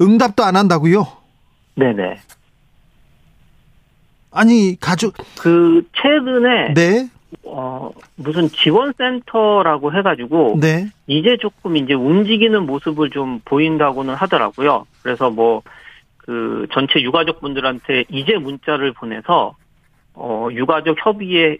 [0.00, 1.06] 응답도 안 한다고요?
[1.74, 2.18] 네네.
[4.30, 7.08] 아니 가족 그 최근에 네.
[7.54, 10.86] 어, 무슨 지원센터라고 해가지고, 네.
[11.06, 14.86] 이제 조금 이제 움직이는 모습을 좀 보인다고는 하더라고요.
[15.02, 15.62] 그래서 뭐,
[16.16, 19.54] 그 전체 유가족 분들한테 이제 문자를 보내서,
[20.14, 21.58] 어, 유가족 협의회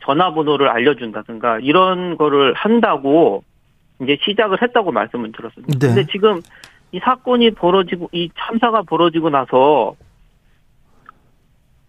[0.00, 3.44] 전화번호를 알려준다든가, 이런 거를 한다고
[4.02, 5.78] 이제 시작을 했다고 말씀을 들었습니다.
[5.78, 5.94] 네.
[5.94, 6.40] 근데 지금
[6.90, 9.94] 이 사건이 벌어지고, 이 참사가 벌어지고 나서,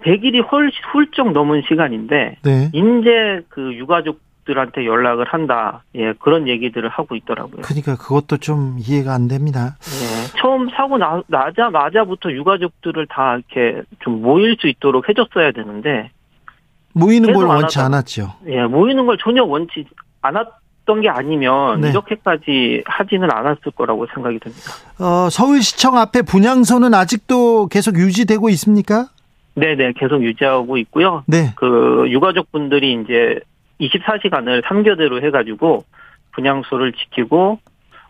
[0.06, 2.72] 100일이 헐, 훌쩍 넘은 시간인데 네.
[2.74, 5.84] 이제 그 유가족들한테 연락을 한다.
[5.96, 7.62] 예, 그런 얘기들을 하고 있더라고요.
[7.64, 9.78] 그러니까 그것도 좀 이해가 안 됩니다.
[9.82, 16.12] 예, 처음 사고 나, 나자마자부터 유가족들을 다 이렇게 좀 모일 수 있도록 해줬어야 되는데
[16.94, 18.34] 모이는 걸 원치 않았죠.
[18.48, 19.86] 예, 모이는 걸 전혀 원치
[20.22, 21.90] 않았던 게 아니면 네.
[21.90, 24.72] 이렇게까지 하지는 않았을 거라고 생각이 듭니다.
[25.00, 29.08] 어, 서울시청 앞에 분향소는 아직도 계속 유지되고 있습니까?
[29.56, 31.24] 네네, 계속 유지하고 있고요.
[31.28, 31.54] 네.
[31.56, 33.40] 그 유가족 분들이 이제
[33.80, 35.84] 24시간을 3교대로 해가지고
[36.32, 37.60] 분양소를 지키고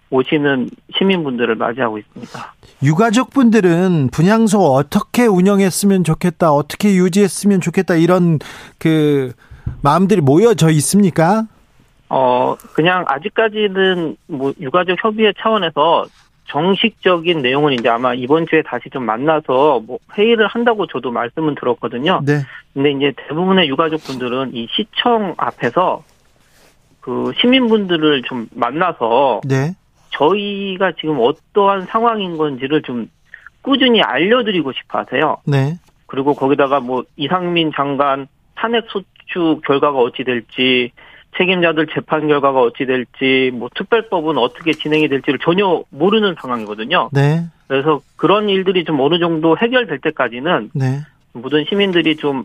[0.10, 2.54] 오시는 시민분들을 맞이하고 있습니다.
[2.84, 8.40] 유가족 분들은 분양소 어떻게 운영했으면 좋겠다, 어떻게 유지했으면 좋겠다 이런
[8.78, 9.34] 그
[9.82, 11.48] 마음들이 모여져 있습니까?
[12.10, 16.06] 어 그냥 아직까지는 뭐 유가족 협의회 차원에서
[16.54, 22.22] 정식적인 내용은 이제 아마 이번 주에 다시 좀 만나서 뭐 회의를 한다고 저도 말씀은 들었거든요.
[22.24, 22.42] 네.
[22.76, 26.04] 근데 이제 대부분의 유가족분들은 이 시청 앞에서
[27.02, 29.74] 그 시민분들을 좀 만나서 네.
[30.12, 33.10] 저희가 지금 어떠한 상황인 건지를 좀
[33.64, 35.38] 꾸준히 알려드리고 싶어 하세요.
[35.48, 35.80] 네.
[36.06, 40.92] 그리고 거기다가 뭐 이상민 장관 탄핵 소추 결과가 어찌 될지
[41.38, 47.10] 책임자들 재판 결과가 어찌 될지 뭐 특별법은 어떻게 진행이 될지를 전혀 모르는 상황이거든요.
[47.12, 47.46] 네.
[47.68, 51.02] 그래서 그런 일들이 좀 어느 정도 해결될 때까지는 네.
[51.34, 52.44] 모든 시민들이 좀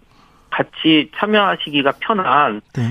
[0.51, 2.83] 같이 참여하시기가 편한 네.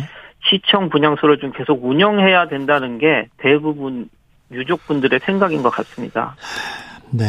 [0.50, 4.10] 시청 분양소를 좀 계속 운영해야 된다는 게 대부분
[4.52, 6.36] 유족분들의 생각인 것 같습니다.
[7.10, 7.26] 네.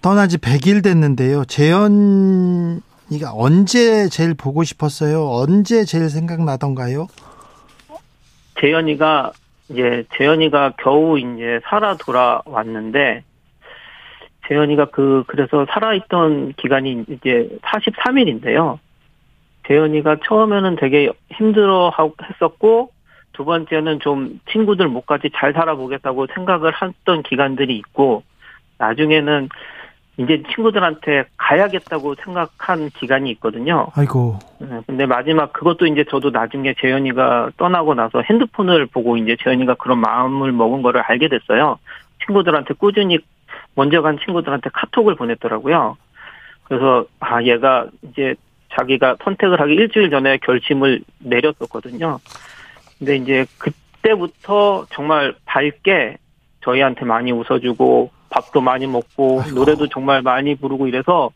[0.00, 1.44] 떠난 지 100일 됐는데요.
[1.46, 5.28] 재현 이가 언제 제일 보고 싶었어요?
[5.28, 7.06] 언제 제일 생각나던가요?
[8.60, 9.32] 재현이가
[9.68, 13.24] 이제 재현이가 겨우 이제 살아 돌아왔는데
[14.48, 18.78] 재현이가 그 그래서 살아있던 기간이 이제 43일인데요.
[19.66, 21.92] 재현이가 처음에는 되게 힘들어
[22.22, 22.90] 했었고
[23.32, 28.22] 두 번째는 좀 친구들 못까지 잘 살아보겠다고 생각을 했던 기간들이 있고
[28.78, 29.48] 나중에는
[30.18, 33.88] 이제 친구들한테 가야겠다고 생각한 기간이 있거든요.
[33.94, 34.38] 아이고.
[34.58, 40.00] 네, 근데 마지막 그것도 이제 저도 나중에 재현이가 떠나고 나서 핸드폰을 보고 이제 재현이가 그런
[40.00, 41.78] 마음을 먹은 거를 알게 됐어요.
[42.24, 43.18] 친구들한테 꾸준히
[43.74, 45.98] 먼저 간 친구들한테 카톡을 보냈더라고요.
[46.64, 48.34] 그래서 아 얘가 이제
[48.74, 52.18] 자기가 선택을 하기 일주일 전에 결심을 내렸었거든요.
[52.98, 56.16] 근데 이제 그때부터 정말 밝게
[56.62, 59.54] 저희한테 많이 웃어주고 밥도 많이 먹고 아이고.
[59.54, 61.30] 노래도 정말 많이 부르고 이래서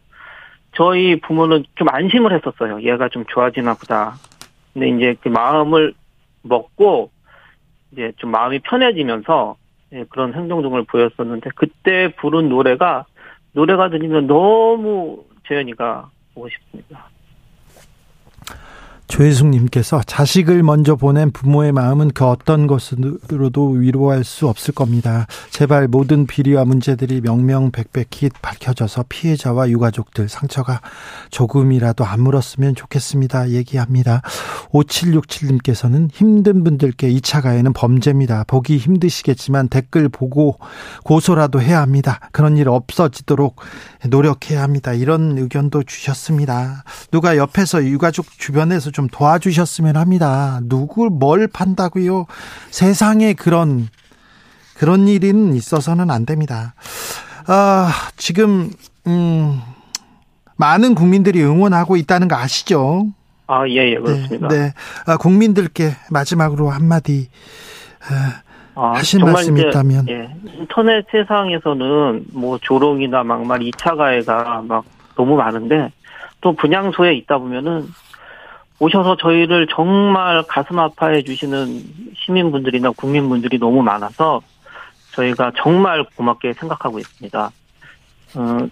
[0.76, 2.82] 저희 부모는 좀 안심을 했었어요.
[2.82, 4.14] 얘가 좀 좋아지나 보다.
[4.72, 5.94] 근데 이제 그 마음을
[6.42, 7.10] 먹고
[7.92, 9.56] 이제 좀 마음이 편해지면서
[9.92, 13.06] 예, 그런 행동 등을 보였었는데 그때 부른 노래가
[13.52, 17.08] 노래가 들리면 너무 재현이가 보고 싶습니다.
[19.10, 25.26] 조혜숙님께서 자식을 먼저 보낸 부모의 마음은 그 어떤 것으로도 위로할 수 없을 겁니다.
[25.50, 30.80] 제발 모든 비리와 문제들이 명명백백히 밝혀져서 피해자와 유가족들 상처가
[31.30, 33.50] 조금이라도 안 물었으면 좋겠습니다.
[33.50, 34.22] 얘기합니다.
[34.72, 38.44] 5767님께서는 힘든 분들께 2차 가해는 범죄입니다.
[38.46, 40.58] 보기 힘드시겠지만 댓글 보고
[41.02, 42.20] 고소라도 해야 합니다.
[42.30, 43.56] 그런 일 없어지도록
[44.08, 44.92] 노력해야 합니다.
[44.92, 46.84] 이런 의견도 주셨습니다.
[47.10, 50.60] 누가 옆에서 유가족 주변에서 좀좀 도와주셨으면 합니다.
[50.62, 52.26] 누굴 뭘 판다고요?
[52.70, 53.88] 세상에 그런
[54.74, 56.74] 그런 일은 있어서는 안 됩니다.
[57.46, 58.70] 아, 지금
[59.06, 59.60] 음
[60.56, 63.06] 많은 국민들이 응원하고 있다는 거 아시죠?
[63.46, 64.48] 아, 예, 예, 그렇습니다.
[64.48, 64.58] 네.
[64.58, 64.74] 네.
[65.06, 67.28] 아, 국민들께 마지막으로 한마디
[68.08, 68.42] 아,
[68.88, 70.08] 하실 말씀 이 있다면.
[70.08, 75.90] 예, 인터넷 세상에서는 뭐 조롱이나 막말 2차 가해가 막 너무 많은데
[76.40, 77.86] 또 분향소에 있다 보면은
[78.78, 81.66] 오셔서 저희를 정말 가슴 아파해 주시는
[82.16, 84.40] 시민분들이나 국민분들이 너무 많아서
[85.12, 87.50] 저희가 정말 고맙게 생각하고 있습니다.
[88.36, 88.68] 어,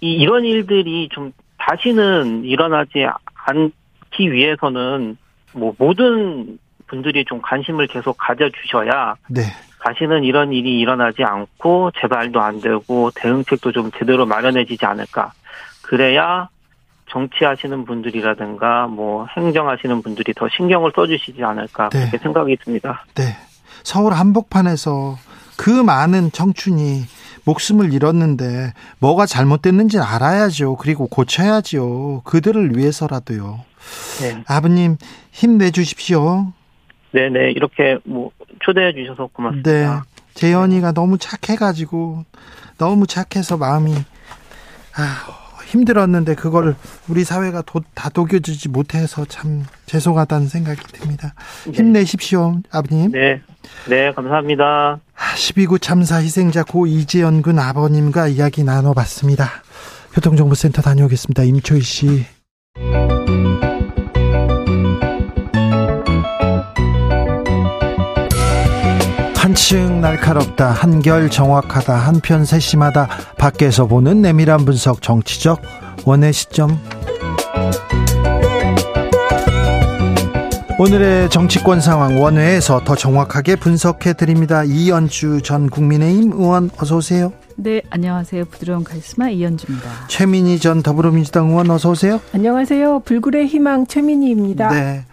[0.00, 3.06] 이, 이런 일들이 좀 다시는 일어나지
[3.44, 5.16] 않기 위해서는
[5.52, 9.42] 뭐 모든 분들이 좀 관심을 계속 가져주셔야 네.
[9.80, 15.32] 다시는 이런 일이 일어나지 않고 재발도 안 되고 대응책도 좀 제대로 마련해지지 않을까.
[15.82, 16.48] 그래야
[17.10, 22.00] 정치하시는 분들이라든가 뭐 행정하시는 분들이 더 신경을 써주시지 않을까 네.
[22.00, 23.04] 그렇게 생각이 듭니다.
[23.14, 23.36] 네.
[23.84, 25.16] 서울 한복판에서
[25.56, 27.04] 그 많은 청춘이
[27.44, 30.76] 목숨을 잃었는데 뭐가 잘못됐는지 알아야죠.
[30.76, 32.22] 그리고 고쳐야죠.
[32.24, 33.60] 그들을 위해서라도요.
[34.20, 34.42] 네.
[34.48, 34.96] 아버님
[35.30, 36.52] 힘내 주십시오.
[37.16, 39.70] 네네 이렇게 뭐 초대해 주셔서 고맙습니다.
[39.70, 39.86] 네.
[40.34, 42.24] 재현이가 너무 착해가지고
[42.76, 43.94] 너무 착해서 마음이
[44.96, 45.46] 아.
[45.66, 46.76] 힘들었는데 그걸
[47.08, 51.34] 우리 사회가 도, 다독여주지 못해서 참 죄송하다는 생각이 듭니다.
[51.64, 51.72] 네.
[51.72, 53.10] 힘내십시오, 아버님.
[53.10, 53.40] 네.
[53.88, 55.00] 네, 감사합니다.
[55.16, 59.50] 12구 참사 희생자 고 이재현 군 아버님과 이야기 나눠봤습니다.
[60.14, 61.42] 교통정보센터 다녀오겠습니다.
[61.42, 62.35] 임초희 씨.
[69.56, 75.62] 한층 날카롭다, 한결 정확하다, 한편 세심하다, 밖에서 보는 내밀한 분석, 정치적
[76.04, 76.78] 원의 시점.
[80.78, 84.62] 오늘의 정치권 상황 원회에서 더 정확하게 분석해 드립니다.
[84.62, 87.32] 이연주 전 국민의힘 의원 어서 오세요.
[87.56, 88.44] 네, 안녕하세요.
[88.44, 89.88] 부드러운 카리스마 이연주입니다.
[90.08, 92.20] 최민희 전 더불어민주당 의원 어서 오세요.
[92.34, 93.00] 안녕하세요.
[93.06, 94.68] 불굴의 희망 최민희입니다.
[94.68, 95.06] 네.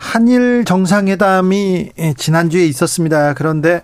[0.00, 3.34] 한일 정상회담이 지난주에 있었습니다.
[3.34, 3.82] 그런데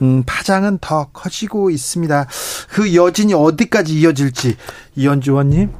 [0.00, 2.26] 음, 파장은 더 커지고 있습니다.
[2.70, 4.56] 그 여진이 어디까지 이어질지
[4.96, 5.70] 이현주 의원님.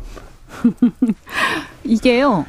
[1.84, 2.44] 이게요.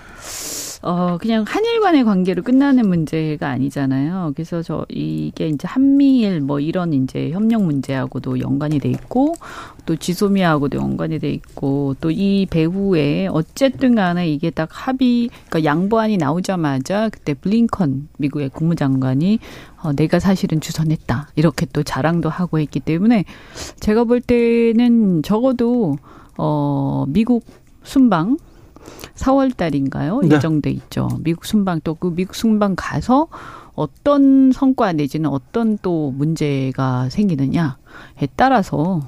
[0.82, 4.32] 어, 그냥 한일 간의 관계로 끝나는 문제가 아니잖아요.
[4.34, 9.36] 그래서 저, 이게 이제 한미일 뭐 이런 이제 협력 문제하고도 연관이 돼 있고,
[9.86, 16.18] 또 지소미아하고도 연관이 돼 있고, 또 이 배후에 어쨌든 간에 이게 딱 합의, 그러니까 양보안이
[16.18, 19.40] 나오자마자 그때 블링컨 미국의 국무장관이
[19.82, 21.30] 어, 내가 사실은 주선했다.
[21.36, 23.26] 이렇게 또 자랑도 하고 했기 때문에
[23.80, 25.98] 제가 볼 때는 적어도
[26.38, 27.46] 어, 미국
[27.84, 28.38] 순방
[29.16, 30.22] 4월 달인가요?
[30.24, 30.36] 네.
[30.36, 31.10] 예정돼 있죠.
[31.24, 33.28] 미국 순방 또 그 미국 순방 가서
[33.76, 39.02] 어떤 성과 내지는 어떤 또 문제가 생기느냐에 따라서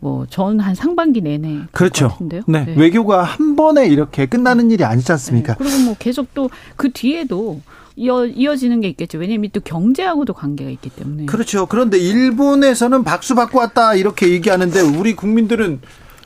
[0.00, 2.16] 뭐 전 한 상반기 내내 그렇죠.
[2.20, 2.40] 네.
[2.46, 2.74] 네.
[2.76, 5.54] 외교가 한 번에 이렇게 끝나는 일이 아니지 않습니까?
[5.54, 5.58] 네.
[5.64, 7.60] 그리고 뭐 계속 또 그 뒤에도
[7.94, 9.18] 이어, 이어지는 게 있겠죠.
[9.18, 11.26] 왜냐하면 또 경제하고도 관계가 있기 때문에.
[11.26, 11.66] 그렇죠.
[11.66, 15.80] 그런데 일본에서는 박수 받고 왔다 이렇게 얘기하는데 우리 국민들은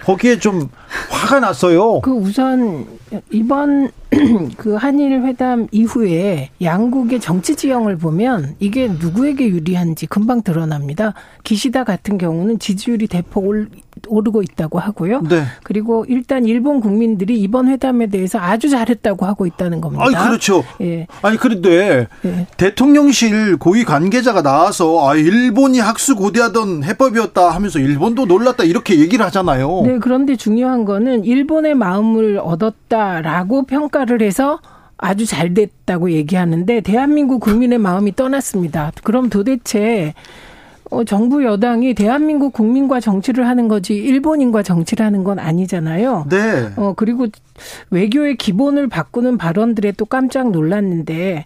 [0.05, 0.69] 거기에 좀
[1.11, 2.01] 화가 났어요.
[2.01, 2.87] 그 우선
[3.31, 3.91] 이번
[4.57, 11.15] 그 한일 회담 이후에 양국의 정치 지형을 보면 이게 누구에게 유리한지 금방 드러납니다.
[11.45, 13.45] 기시다 같은 경우는 지지율이 대폭
[14.09, 15.23] 오르고 있다고 하고요.
[15.23, 15.45] 네.
[15.63, 20.05] 그리고 일단 일본 국민들이 이번 회담에 대해서 아주 잘했다고 하고 있다는 겁니다.
[20.05, 20.65] 아니 그렇죠.
[20.81, 21.07] 예.
[21.23, 22.47] 아니 그런데 예.
[22.57, 29.83] 대통령실 고위 관계자가 나와서 아 일본이 학수 고대하던 해법이었다 하면서 일본도 놀랐다 이렇게 얘기를 하잖아요.
[29.85, 29.99] 네.
[29.99, 34.61] 그런데 중요한 거는 일본의 마음을 얻었다 라고 평가를 해서
[34.99, 38.93] 아주 잘 됐다고 얘기하는데 대한민국 국민의 마음이 떠났습니다.
[39.03, 40.15] 그럼 도대체
[40.91, 46.27] 어, 정부 여당이 대한민국 국민과 정치를 하는 거지 일본인과 정치를 하는 건 아니잖아요.
[46.31, 46.69] 네.
[46.77, 47.27] 어 그리고
[47.91, 51.45] 외교의 기본을 바꾸는 발언들에 또 깜짝 놀랐는데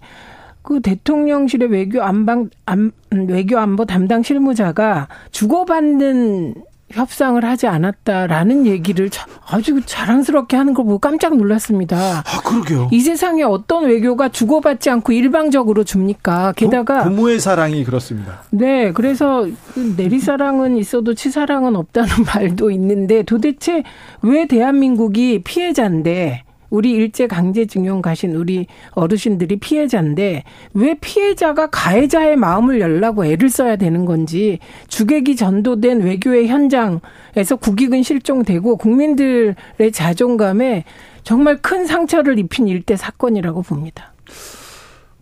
[0.62, 6.54] 그 대통령실의 외교 안방 안, 외교 안보 담당 실무자가 주고받는
[6.92, 9.08] 협상을 하지 않았다라는 얘기를
[9.46, 11.96] 아주 자랑스럽게 하는 걸 보고 깜짝 놀랐습니다.
[11.96, 12.88] 아, 그러게요.
[12.90, 16.52] 이 세상에 어떤 외교가 주고받지 않고 일방적으로 줍니까?
[16.56, 18.42] 게다가 부, 모의 사랑이 그렇습니다.
[18.50, 23.82] 네, 그래서 그 내리사랑은 있어도 치사랑은 없다는 말도 있는데 도대체
[24.22, 30.44] 왜 대한민국이 피해자인데 우리 일제 강제징용 가신 우리 어르신들이 피해자인데
[30.74, 38.76] 왜 피해자가 가해자의 마음을 열라고 애를 써야 되는 건지 주객이 전도된 외교의 현장에서 국익은 실종되고
[38.76, 39.54] 국민들의
[39.92, 40.84] 자존감에
[41.24, 44.12] 정말 큰 상처를 입힌 일대 사건이라고 봅니다.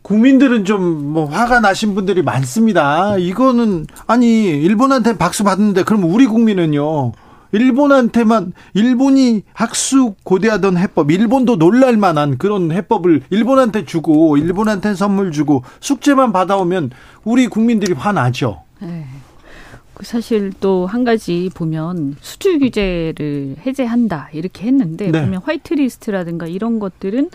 [0.02, 3.16] 국민들은 좀 뭐 화가 나신 분들이 많습니다.
[3.18, 7.12] 이거는 아니 일본한테 박수 받는데 그럼 우리 국민은요.
[7.52, 15.62] 일본한테만 일본이 학수 고대하던 해법, 일본도 놀랄 만한 그런 해법을 일본한테 주고 일본한테 선물 주고
[15.80, 16.90] 숙제만 받아오면
[17.24, 18.62] 우리 국민들이 화나죠.
[18.80, 19.06] 네.
[19.94, 25.22] 그 사실 또 한 가지 보면 수출 규제를 해제한다 이렇게 했는데 네.
[25.22, 27.30] 보면 화이트리스트라든가 이런 것들은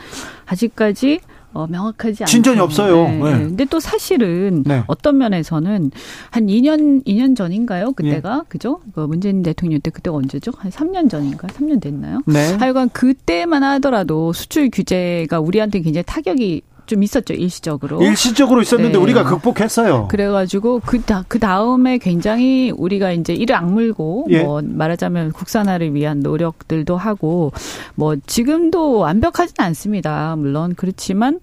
[0.46, 1.20] 아직까지
[1.54, 2.32] 어, 명확하지 않죠.
[2.32, 3.08] 진전이 없어요.
[3.08, 3.18] 네.
[3.18, 3.32] 네.
[3.46, 4.84] 근데 또 사실은 네.
[4.88, 5.92] 어떤 면에서는
[6.32, 7.94] 한 2년 2년 전인가요?
[7.94, 8.50] 그때가 예.
[8.50, 8.80] 그죠?
[8.94, 10.52] 그 문재인 대통령 때 그때가 언제죠?
[10.58, 11.48] 한 3년 전인가?
[11.48, 12.22] 3년 됐나요?
[12.26, 12.56] 네.
[12.56, 18.02] 하여간 그때만 하더라도 수출 규제가 우리한테 굉장히 타격이 좀 있었죠 일시적으로.
[18.02, 19.04] 일시적으로 있었는데 네.
[19.04, 20.08] 우리가 극복했어요.
[20.10, 24.44] 그래가지고 그그 그 다음에 굉장히 우리가 이제 이를 악물고 예.
[24.44, 27.52] 뭐 말하자면 국산화를 위한 노력들도 하고
[27.96, 30.36] 뭐 지금도 완벽하진 않습니다.
[30.36, 31.40] 물론 그렇지만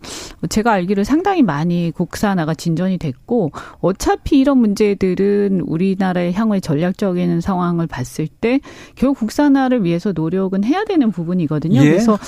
[0.48, 8.28] 제가 알기로 상당히 많이 국산화가 진전이 됐고 어차피 이런 문제들은 우리나라의 향후의 전략적인 상황을 봤을
[8.28, 8.60] 때
[8.94, 11.80] 결국 국산화를 위해서 노력은 해야 되는 부분이거든요.
[11.80, 11.84] 예.
[11.84, 12.18] 그래서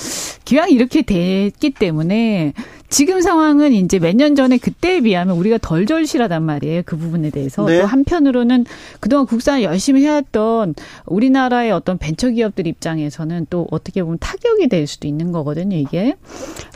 [0.45, 2.53] 기왕 이렇게 됐기 때문에
[2.93, 6.83] 지금 상황은 이제 몇 년 전에 그때에 비하면 우리가 덜 절실하단 말이에요.
[6.85, 7.65] 그 부분에 대해서.
[7.65, 7.81] 네.
[7.81, 8.65] 또 한편으로는
[8.99, 10.75] 그동안 국산을 열심히 해왔던
[11.07, 16.15] 우리나라의 어떤 벤처기업들 입장에서는 또 어떻게 보면 타격이 될 수도 있는 거거든요, 이게.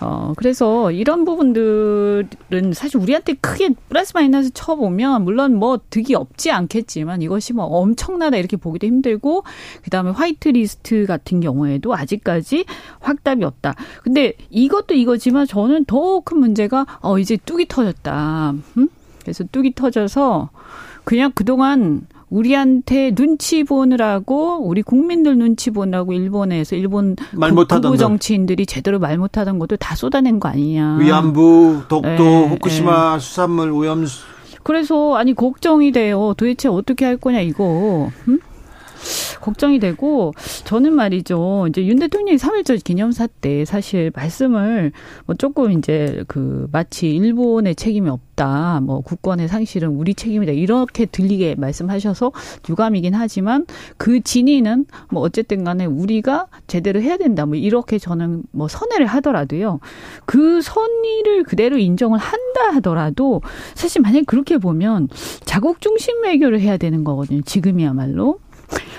[0.02, 7.22] 어, 그래서 이런 부분들은 사실 우리한테 크게 플러스 마이너스 쳐보면 물론 뭐 득이 없지 않겠지만
[7.22, 9.44] 이것이 뭐 엄청나다 이렇게 보기도 힘들고
[9.84, 12.66] 그 다음에 white list 같은 경우에도 아직까지
[13.02, 13.76] 확답이 없다.
[14.02, 18.54] 근데 이것도 이거지만 저는 더큰 문제가 어 이제 뚝이 터졌다.
[18.78, 18.90] 음?
[19.22, 20.50] 그래서 뚝이 터져서
[21.04, 28.66] 그냥 그동안 우리한테 눈치 보느라고 우리 국민들 눈치 보느라고 일본에서 일본 말 못하던 부 정치인들이
[28.66, 30.98] 제대로 말 못하던 것도 다 쏟아낸 거 아니냐.
[30.98, 33.20] 위안부, 독도, 네, 후쿠시마 네.
[33.20, 34.06] 수산물 오염.
[34.64, 36.34] 그래서 아니 걱정이 돼요.
[36.36, 38.10] 도대체 어떻게 할 거냐 이거.
[38.28, 38.40] 음?
[39.42, 40.34] 걱정이 되고
[40.66, 41.68] 저는 말이죠.
[41.70, 44.92] 이제 윤 대통령이 3.1절 기념사 때 사실 말씀을
[45.26, 48.82] 뭐 조금 이제 그 마치 일본의 책임이 없다.
[48.84, 50.52] 뭐 국권의 상실은 우리 책임이다.
[50.52, 52.32] 이렇게 들리게 말씀하셔서
[52.70, 53.66] 유감이긴 하지만
[53.98, 57.46] 그 진위는 뭐 어쨌든 간에 우리가 제대로 해야 된다.
[57.46, 59.80] 뭐 이렇게 저는 뭐 선회를 하더라도요.
[60.26, 63.42] 그 선의를 그대로 인정을 한다 하더라도
[63.76, 65.10] 사실 만약에 그렇게 보면
[65.46, 67.42] 자국 중심 외교를 해야 되는 거거든요.
[67.42, 68.40] 지금이야말로.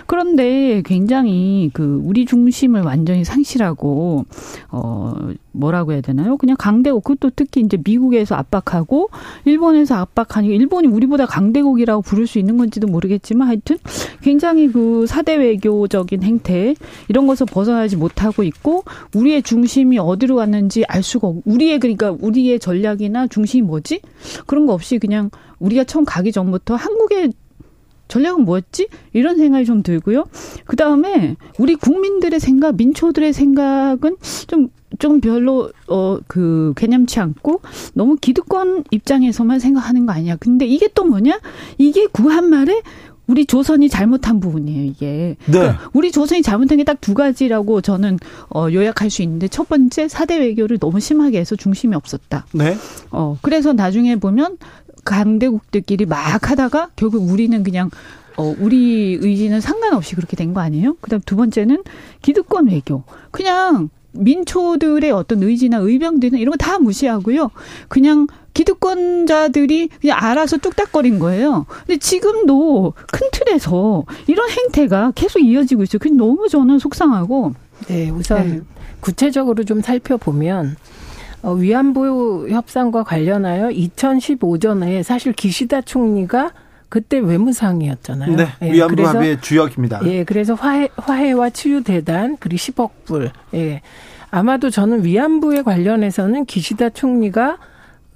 [0.06, 4.24] 그런데 굉장히 그 우리 중심을 완전히 상실하고
[4.70, 5.14] 어
[5.52, 6.36] 뭐라고 해야 되나요?
[6.36, 9.10] 그냥 강대국 그것도 특히 이제 미국에서 압박하고
[9.44, 13.76] 일본에서 압박하니 일본이 우리보다 강대국이라고 부를 수 있는 건지도 모르겠지만 하여튼
[14.22, 16.74] 굉장히 그 사대 외교적인 행태
[17.08, 22.60] 이런 것을 벗어나지 못하고 있고 우리의 중심이 어디로 갔는지 알 수가 없고 우리의 그러니까 우리의
[22.60, 24.00] 전략이나 중심이 뭐지?
[24.46, 27.32] 그런 거 없이 그냥 우리가 처음 가기 전부터 한국의
[28.08, 28.88] 전략은 뭐였지?
[29.12, 30.24] 이런 생각이 좀 들고요.
[30.64, 37.60] 그 다음에 우리 국민들의 생각, 민초들의 생각은 좀, 좀 별로, 어, 그, 개념치 않고
[37.94, 40.36] 너무 기득권 입장에서만 생각하는 거 아니야.
[40.36, 41.38] 근데 이게 또 뭐냐?
[41.76, 42.82] 이게 구한말에
[43.26, 45.36] 우리 조선이 잘못한 부분이에요, 이게.
[45.44, 45.52] 네.
[45.52, 50.08] 그러니까 우리 조선이 잘못한 게 딱 두 가지라고 저는 어 요약할 수 있는데 첫 번째
[50.08, 52.46] 사대 외교를 너무 심하게 해서 중심이 없었다.
[52.54, 52.74] 네.
[53.10, 54.56] 어 그래서 나중에 보면
[55.08, 57.90] 강대국들끼리 막 하다가 결국 우리는 그냥
[58.36, 60.96] 어, 우리 의지는 상관없이 그렇게 된 거 아니에요?
[61.00, 61.82] 그 다음 두 번째는
[62.22, 63.02] 기득권 외교.
[63.30, 67.50] 그냥 민초들의 어떤 의지나 의병들이나 이런 거 다 무시하고요.
[67.88, 71.66] 그냥 기득권자들이 그냥 알아서 뚝딱거린 거예요.
[71.86, 75.98] 근데 지금도 큰 틀에서 이런 행태가 계속 이어지고 있어요.
[75.98, 77.54] 그게 너무 저는 속상하고.
[77.86, 78.60] 네, 우선 네.
[79.00, 80.97] 구체적으로 좀 살펴보면 어,
[81.42, 86.52] 위안부 협상과 관련하여 2015년에 사실 기시다 총리가
[86.88, 88.36] 그때 외무상이었잖아요.
[88.36, 90.00] 네, 예, 위안부 합의의 주역입니다.
[90.04, 93.30] 예, 그래서 화해, 화해와 치유 대단 그리고 10억 불.
[93.54, 93.82] 예.
[94.30, 97.58] 아마도 저는 위안부에 관련해서는 기시다 총리가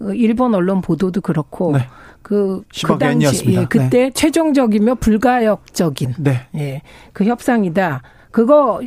[0.01, 1.87] 어, 일본 언론 보도도 그렇고 네.
[2.23, 4.11] 그, 그 당시 예, 그때 네.
[4.11, 6.47] 최종적이며 불가역적인 네.
[6.55, 8.03] 예, 그 협상이다.
[8.31, 8.81] 그거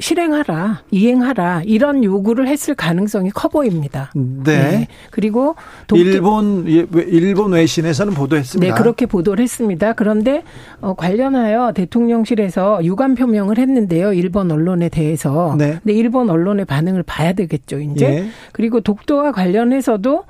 [0.00, 4.10] 실행하라, 이행하라 이런 요구를 했을 가능성이 커 보입니다.
[4.14, 4.42] 네.
[4.44, 4.88] 네.
[5.10, 5.54] 그리고
[5.86, 8.74] 독도, 일본 예, 일본 외신에서는 보도했습니다.
[8.74, 9.92] 네, 그렇게 보도를 했습니다.
[9.92, 10.42] 그런데
[10.80, 14.12] 어, 관련하여 대통령실에서 유감 표명을 했는데요.
[14.12, 15.54] 일본 언론에 대해서.
[15.58, 15.78] 네.
[15.82, 18.08] 근데 일본 언론의 반응을 봐야 되겠죠, 이제.
[18.08, 18.28] 네.
[18.52, 20.24] 그리고 독도와 관련해서도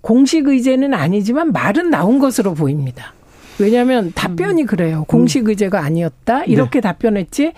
[0.00, 3.12] 공식 의제는 아니지만 말은 나온 것으로 보입니다.
[3.58, 5.04] 왜냐하면 답변이 그래요.
[5.06, 6.44] 공식 의제가 아니었다.
[6.44, 6.88] 이렇게 네.
[6.88, 7.52] 답변했지.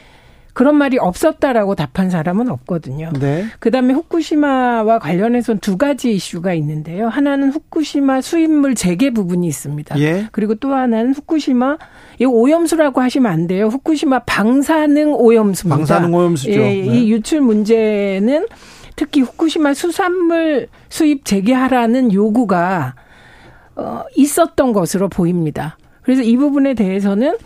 [0.52, 3.10] 그런 말이 없었다라고 답한 사람은 없거든요.
[3.18, 3.46] 네.
[3.58, 7.08] 그다음에 후쿠시마와 관련해서 두 가지 이슈가 있는데요.
[7.08, 9.98] 하나는 후쿠시마 수입물 재개 부분이 있습니다.
[10.00, 10.28] 예.
[10.30, 11.78] 그리고 또 하나는 후쿠시마
[12.18, 13.68] 이 오염수라고 하시면 안 돼요.
[13.68, 15.76] 후쿠시마 방사능 오염수입니다.
[15.76, 16.52] 방사능 오염수죠.
[16.52, 16.74] 예, 네.
[16.84, 18.46] 이 유출 문제는
[18.94, 22.94] 특히 후쿠시마 수산물 수입 재개하라는 요구가
[23.74, 25.78] 어, 있었던 것으로 보입니다.
[26.02, 27.36] 그래서 이 부분에 대해서는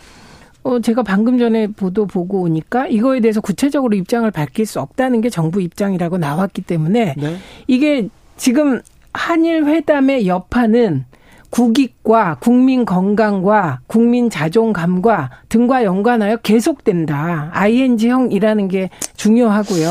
[0.67, 5.29] 어, 제가 방금 전에 보도 보고 오니까 이거에 대해서 구체적으로 입장을 밝힐 수 없다는 게
[5.29, 7.37] 정부 입장이라고 나왔기 때문에 네.
[7.67, 8.81] 이게 지금
[9.13, 11.05] 한일 회담의 여파는
[11.49, 17.49] 국익과 국민 건강과 국민 자존감과 등과 연관하여 계속된다.
[17.53, 19.89] ING형이라는 게 중요하고요.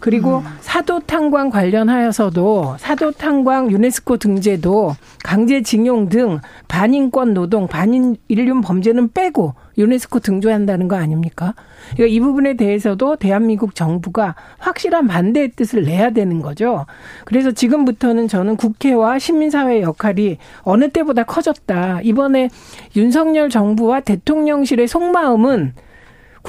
[0.00, 0.44] 그리고 음.
[0.60, 4.94] 사도 탕광 관련하여서도 사도 탕광 유네스코 등재도
[5.24, 11.54] 강제징용 등 반인권 노동, 반인인륜 범죄는 빼고 유네스코 등조한다는 거 아닙니까?
[11.92, 16.86] 그러니까 이 부분에 대해서도 대한민국 정부가 확실한 반대의 뜻을 내야 되는 거죠.
[17.24, 22.00] 그래서 지금부터는 저는 국회와 시민사회의 역할이 어느 때보다 커졌다.
[22.02, 22.50] 이번에
[22.96, 25.74] 윤석열 정부와 대통령실의 속마음은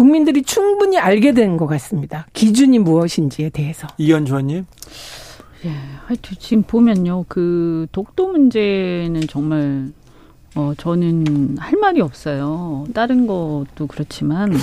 [0.03, 2.25] 국민들이 충분히 알게 된 것 같습니다.
[2.31, 3.85] 기준이 무엇인지에 대해서.
[3.97, 4.65] 이현주 의원님.
[5.65, 5.69] 예,
[6.05, 7.25] 하여튼 지금 보면요.
[7.27, 9.91] 그 독도 문제는 정말
[10.55, 12.85] 어 저는 할 말이 없어요.
[12.93, 14.53] 다른 것도 그렇지만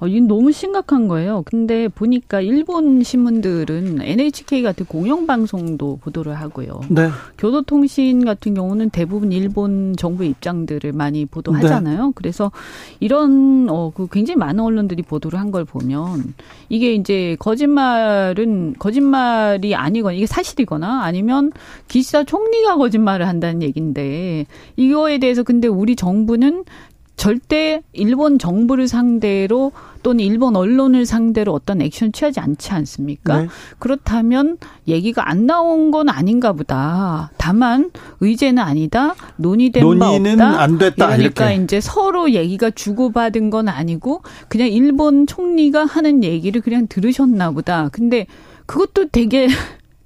[0.00, 1.42] 어, 이 너무 심각한 거예요.
[1.44, 6.80] 근데 보니까 일본 신문들은 NHK 같은 공영방송도 보도를 하고요.
[6.88, 7.08] 네.
[7.36, 12.06] 교도통신 같은 경우는 대부분 일본 정부의 입장들을 많이 보도하잖아요.
[12.06, 12.12] 네.
[12.14, 12.52] 그래서
[13.00, 16.34] 이런 어, 그 굉장히 많은 언론들이 보도를 한 걸 보면
[16.68, 21.52] 이게 이제 거짓말은 거짓말이 아니거나 이게 사실이거나 아니면
[21.88, 24.44] 기시다 총리가 거짓말을 한다는 얘기인데
[24.76, 26.64] 이거에 대해서 근데 우리 정부는
[27.18, 29.72] 절대 일본 정부를 상대로
[30.04, 33.42] 또는 일본 언론을 상대로 어떤 액션 취하지 않지 않습니까?
[33.42, 33.48] 네.
[33.80, 34.56] 그렇다면
[34.86, 37.32] 얘기가 안 나온 건 아닌가 보다.
[37.36, 37.90] 다만
[38.20, 39.16] 의제는 아니다.
[39.36, 40.62] 논의된 논의는 바 없다.
[40.62, 41.06] 안 됐다.
[41.08, 41.64] 그러니까 이렇게.
[41.64, 47.88] 이제 서로 얘기가 주고받은 건 아니고 그냥 일본 총리가 하는 얘기를 그냥 들으셨나 보다.
[47.90, 48.26] 근데
[48.66, 49.48] 그것도 되게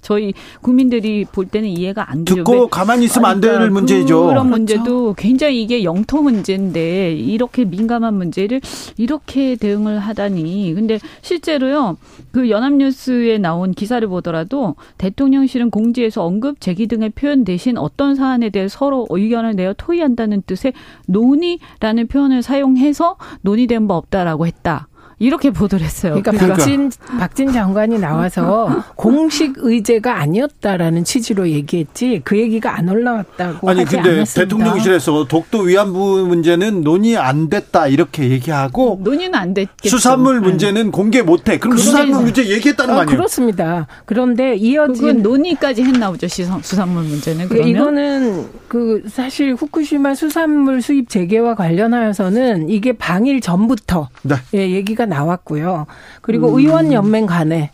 [0.03, 2.43] 저희 국민들이 볼 때는 이해가 안 되죠.
[2.43, 4.27] 듣고 가만히 있으면 안될 문제죠.
[4.27, 5.13] 그런 문제도 그렇죠.
[5.17, 8.61] 굉장히 이게 영토 문제인데 이렇게 민감한 문제를
[8.97, 10.73] 이렇게 대응을 하다니.
[10.75, 11.97] 근데 실제로요.
[12.31, 18.67] 그 연합뉴스에 나온 기사를 보더라도 대통령실은 공지에서 언급 제기 등의 표현 대신 어떤 사안에 대해
[18.67, 20.73] 서로 의견을 내어 토의한다는 뜻의
[21.07, 24.87] 논의라는 표현을 사용해서 논의된 바 없다라고 했다.
[25.23, 26.11] 이렇게 보도를 했어요.
[26.13, 26.57] 그러니까, 그러니까.
[26.57, 34.09] 박진 박진 장관이 나와서 공식 의제가 아니었다라는 취지로 얘기했지 그 얘기가 안 올라왔다고 아니 근데
[34.09, 34.33] 않았습니다.
[34.33, 39.89] 대통령실에서 독도 위안부 문제는 논의 안 됐다 이렇게 얘기하고 논의는 안 됐겠죠.
[39.95, 40.47] 수산물 네.
[40.47, 40.91] 문제는 네.
[40.91, 41.57] 공개 못해.
[41.57, 43.17] 그럼 수산물 문제 얘기했다는 거 아, 아니에요?
[43.17, 43.87] 그렇습니다.
[44.05, 46.27] 그런데 이어진 논의까지 했나 보죠.
[46.27, 54.35] 수산물 문제는 그러면 이거는 그 사실 후쿠시마 수산물 수입 재개와 관련하여서는 이게 방일 전부터 네.
[54.53, 55.85] 예, 얘기가 나왔고요.
[56.21, 56.59] 그리고 음.
[56.59, 57.71] 의원 연맹 간에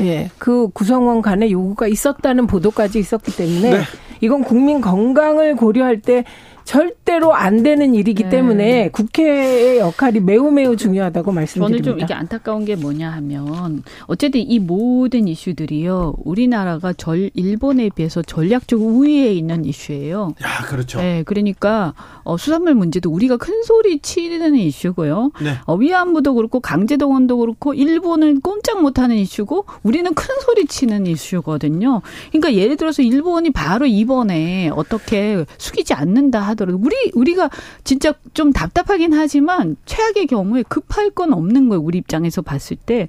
[0.00, 3.82] 예, 그 구성원 간에 요구가 있었다는 보도까지 있었기 때문에 네.
[4.20, 6.24] 이건 국민 건강을 고려할 때
[6.70, 8.28] 절대로 안 되는 일이기 네.
[8.28, 11.82] 때문에 국회의 역할이 매우 매우 중요하다고 말씀드립니다.
[11.82, 18.22] 저는 좀 이게 안타까운 게 뭐냐 하면 어쨌든 이 모든 이슈들이요 우리나라가 절 일본에 비해서
[18.22, 20.34] 전략적 우위에 있는 이슈예요.
[20.44, 21.00] 야 그렇죠.
[21.00, 21.92] 네, 그러니까
[22.22, 25.32] 어, 수산물 문제도 우리가 큰 소리 치는 이슈고요.
[25.42, 25.56] 네.
[25.66, 32.00] 어, 위안부도 그렇고 강제동원도 그렇고 일본은 꼼짝 못하는 이슈고 우리는 큰 소리 치는 이슈거든요.
[32.28, 37.50] 그러니까 예를 들어서 일본이 바로 이번에 어떻게 숙이지 않는다 하더 라도 우리 우리가
[37.84, 41.82] 진짜 좀 답답하긴 하지만 최악의 경우에 급할 건 없는 거예요.
[41.82, 43.08] 우리 입장에서 봤을 때.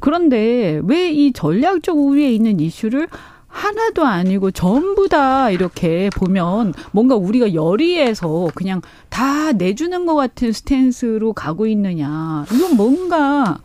[0.00, 3.08] 그런데 왜 이 전략적 우위에 있는 이슈를
[3.52, 8.80] 하나도 아니고 전부 다 이렇게 보면 뭔가 우리가 열의해서 그냥
[9.10, 12.46] 다 내주는 것 같은 스탠스로 가고 있느냐.
[12.50, 13.58] 이건 뭔가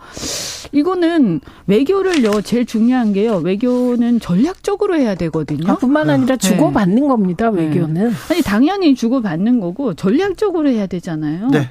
[0.74, 3.38] 이거는 외교를요 제일 중요한 게요.
[3.38, 5.72] 외교는 전략적으로 해야 되거든요.
[5.72, 6.48] 아, 뿐만 아니라 네.
[6.48, 7.08] 주고받는 네.
[7.08, 7.50] 겁니다.
[7.50, 8.12] 외교는.
[8.30, 11.48] 아니 당연히 주고받는 거고 전략적으로 해야 되잖아요.
[11.48, 11.70] 네.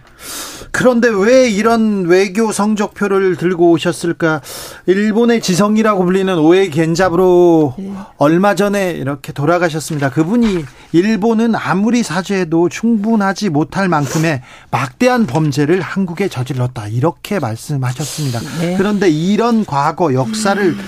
[0.73, 4.41] 그런데 왜 이런 외교 성적표를 들고 오셨을까?
[4.87, 7.93] 일본의 지성이라고 불리는 오에 겐잡으로 네.
[8.19, 10.11] 얼마 전에 이렇게 돌아가셨습니다.
[10.11, 16.89] 그분이 일본은 아무리 사죄해도 충분하지 못할 만큼의 막대한 범죄를 한국에 저질렀다.
[16.89, 18.41] 이렇게 말씀하셨습니다.
[18.61, 18.77] 네.
[18.77, 20.79] 그런데 이런 과거 역사를 음.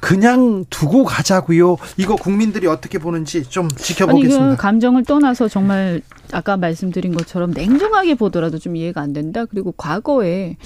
[0.00, 1.76] 그냥 두고 가자고요.
[1.98, 4.44] 이거 국민들이 어떻게 보는지 좀 지켜보겠습니다.
[4.44, 6.00] 아니, 그 감정을 떠나서 정말
[6.32, 9.44] 아까 말씀드린 것처럼 냉정하게 보더라도 좀 이해가 안 된다.
[9.44, 10.56] 그리고 과거에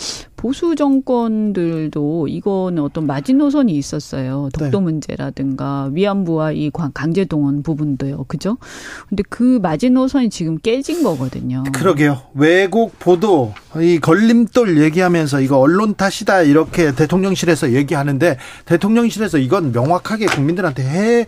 [0.45, 4.51] 보수 정권들도 이거는 어떤 마지노선이 있었어요.
[4.53, 4.85] 독도 네.
[4.85, 8.25] 문제라든가 위안부와 이 강제 동원 부분도요.
[8.25, 8.59] 그죠?
[9.09, 11.63] 근데 그 마지노선이 지금 깨진 거거든요.
[11.73, 12.21] 그러게요.
[12.35, 18.37] 외국 보도 이 걸림돌 얘기하면서 이거 언론 탓이다 이렇게 대통령실에서 얘기하는데
[18.67, 21.27] 대통령실에서 이건 명확하게 국민들한테 해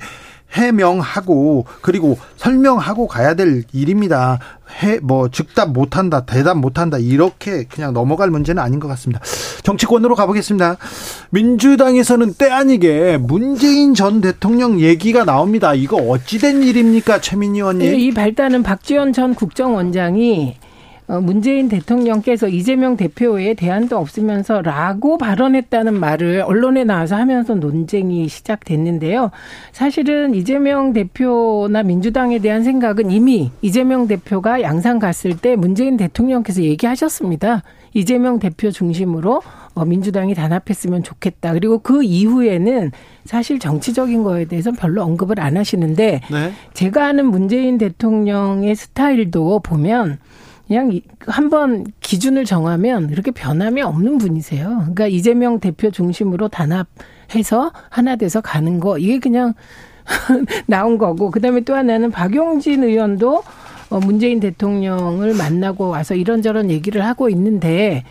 [0.56, 4.38] 해명하고 그리고 설명하고 가야 될 일입니다.
[4.82, 9.20] 해 뭐 즉답 못한다, 대답 못한다 이렇게 그냥 넘어갈 문제는 아닌 것 같습니다.
[9.62, 10.76] 정치권으로 가보겠습니다.
[11.30, 15.74] 민주당에서는 때 아니게 문재인 전 대통령 얘기가 나옵니다.
[15.74, 17.90] 이거 어찌된 일입니까, 최민희 의원님?
[17.90, 20.65] 네, 이 발단은 박지원 전 국정원장이 어,
[21.06, 29.30] 문재인 대통령께서 이재명 대표에 대안도 없으면서라고 발언했다는 말을 언론에 나와서 하면서 논쟁이 시작됐는데요.
[29.72, 37.62] 사실은 이재명 대표나 민주당에 대한 생각은 이미 이재명 대표가 양산 갔을 때 문재인 대통령께서 얘기하셨습니다.
[37.94, 39.42] 이재명 대표 중심으로
[39.74, 41.52] 어, 민주당이 단합했으면 좋겠다.
[41.52, 42.92] 그리고 그 이후에는
[43.24, 46.52] 사실 정치적인 거에 대해서 별로 언급을 안 하시는데 네.
[46.74, 50.18] 제가 아는 문재인 대통령의 스타일도 보면
[50.66, 54.68] 그냥 한번 기준을 정하면 이렇게 변함이 없는 분이세요.
[54.68, 59.54] 그러니까 이재명 대표 중심으로 단합해서 하나 돼서 가는 거 이게 그냥
[60.66, 63.42] 나온 거고 그다음에 또 하나는 박용진 의원도
[63.90, 68.02] 어 문재인 대통령을 만나고 와서 이런저런 얘기를 하고 있는데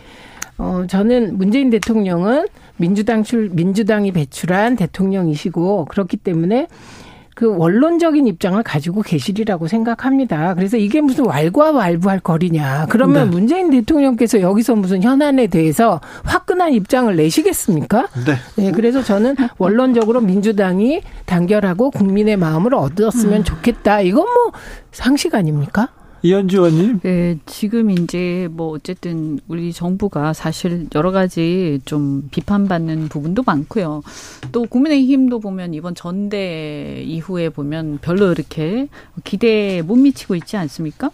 [0.56, 2.46] 어 저는 문재인 대통령은
[2.78, 6.68] 민주당 출 민주당이 배출한 대통령이시고 그렇기 때문에
[7.36, 10.54] 그 원론적인 입장을 가지고 계시리라고 생각합니다.
[10.54, 12.86] 그래서 이게 무슨 왈과왈부할 거리냐.
[12.88, 13.30] 그러면 네.
[13.30, 18.08] 문재인 대통령께서 여기서 무슨 현안에 대해서 화끈한 입장을 내시겠습니까?
[18.24, 18.36] 네.
[18.56, 18.72] 네.
[18.72, 23.44] 그래서 저는 원론적으로 민주당이 단결하고 국민의 마음을 얻었으면 음.
[23.44, 24.00] 좋겠다.
[24.00, 24.52] 이건 뭐
[24.90, 25.90] 상식 아닙니까?
[26.22, 27.00] 이현주 의원님.
[27.00, 34.02] 네, 지금 이제 뭐 어쨌든 우리 정부가 사실 여러 가지 좀 비판받는 부분도 많고요.
[34.52, 38.88] 또 국민의힘도 보면 이번 전대 이후에 보면 별로 이렇게
[39.24, 41.10] 기대에 못 미치고 있지 않습니까?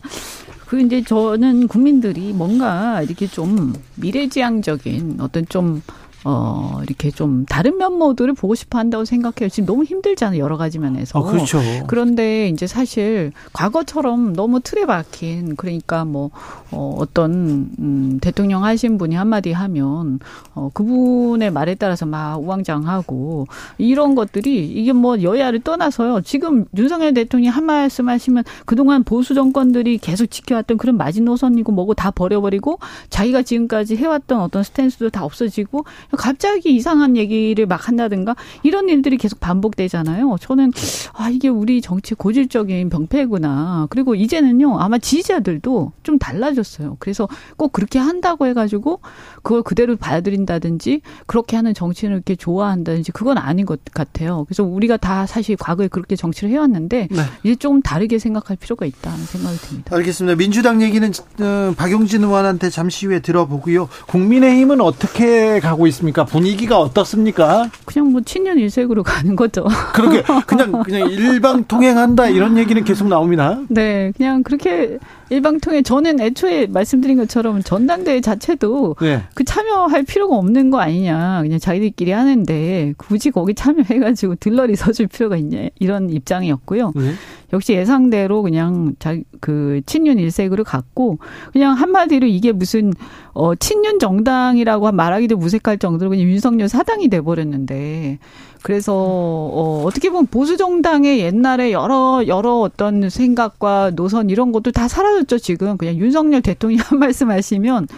[0.67, 5.83] 그 이제 저는 국민들이 뭔가 이렇게 좀 미래지향적인 어떤 좀
[6.25, 9.49] 어, 이렇게 좀 다른 면모들을 보고 싶어 한다고 생각해요.
[9.49, 10.41] 지금 너무 힘들잖아요.
[10.43, 11.19] 여러 가지 면에서.
[11.19, 11.61] 어, 그렇죠.
[11.87, 16.31] 그런데 이제 사실 과거처럼 너무 틀에 박힌 그러니까 뭐,
[16.71, 20.21] 어, 어떤, 음, 대통령 하신 분이 한마디 하면,
[20.55, 23.47] 어, 그분의 말에 따라서 막 우왕장하고
[23.79, 26.23] 이런 것들이 이게 뭐 여야를 떠나서요.
[26.23, 32.11] 지금 윤석열 대통령이 한 말씀 하시면 그동안 보수 정권들이 계속 지켜왔던 그런 마지노선이고 뭐고 다
[32.11, 32.79] 버려버리고
[33.11, 35.85] 자기가 지금까지 해왔던 어떤 스탠스도 다 없어지고
[36.17, 40.37] 갑자기 이상한 얘기를 막 한다든가 이런 일들이 계속 반복되잖아요.
[40.41, 40.73] 저는
[41.15, 43.87] 아 이게 우리 정치 고질적인 병폐구나.
[43.91, 46.97] 그리고 이제는요 아마 지지자들도 좀 달라졌어요.
[46.99, 49.01] 그래서 꼭 그렇게 한다고 해가지고
[49.43, 54.45] 그걸 그대로 받아들인다든지 그렇게 하는 정치인을 이렇게 좋아한다든지 그건 아닌 것 같아요.
[54.45, 57.23] 그래서 우리가 다 사실 과거에 그렇게 정치를 해왔는데 네.
[57.43, 59.97] 이제 조금 다르게 생각할 필요가 있다는 생각이 듭니다.
[59.97, 60.37] 알겠습니다.
[60.37, 61.11] 민주당 얘기는
[61.41, 63.89] 어, 박용진 의원한테 잠시 후에 들어보고요.
[64.09, 66.02] 국민의힘은 어떻게 가고 있습니까?
[66.03, 66.25] 어떻습니까?
[66.25, 67.71] 분위기가 어떻습니까?
[67.85, 69.67] 그냥 뭐 친년 일색으로 가는 거죠.
[69.95, 73.61] 그러게 그냥 그냥 일방 통행한다 이런 얘기는 계속 나옵니다.
[73.69, 74.99] 네, 그냥 그렇게
[75.31, 79.23] 일방 통행 저는 애초에 말씀드린 것처럼 전당대회 자체도 네.
[79.35, 85.37] 그 참여할 필요가 없는 거 아니냐 그냥 자기들끼리 하는데 굳이 거기 참여해가지고 들러리 서줄 필요가
[85.37, 86.93] 있냐 이런 입장이었고요.
[86.95, 87.13] 네.
[87.53, 91.19] 역시 예상대로 그냥 자 그 친윤 일색으로 갔고
[91.53, 92.93] 그냥 한마디로 이게 무슨
[93.33, 98.21] 어 친윤 정당이라고 말하기도 무색할 정도로 그냥 윤석열 사당이 돼 버렸는데
[98.63, 104.87] 그래서 어, 어떻게 보면 보수 정당의 옛날에 여러 여러 어떤 생각과 노선 이런 것도 다
[104.87, 105.77] 사라졌죠 지금.
[105.77, 107.89] 그냥 윤석열 대통령이 한 말씀 하시면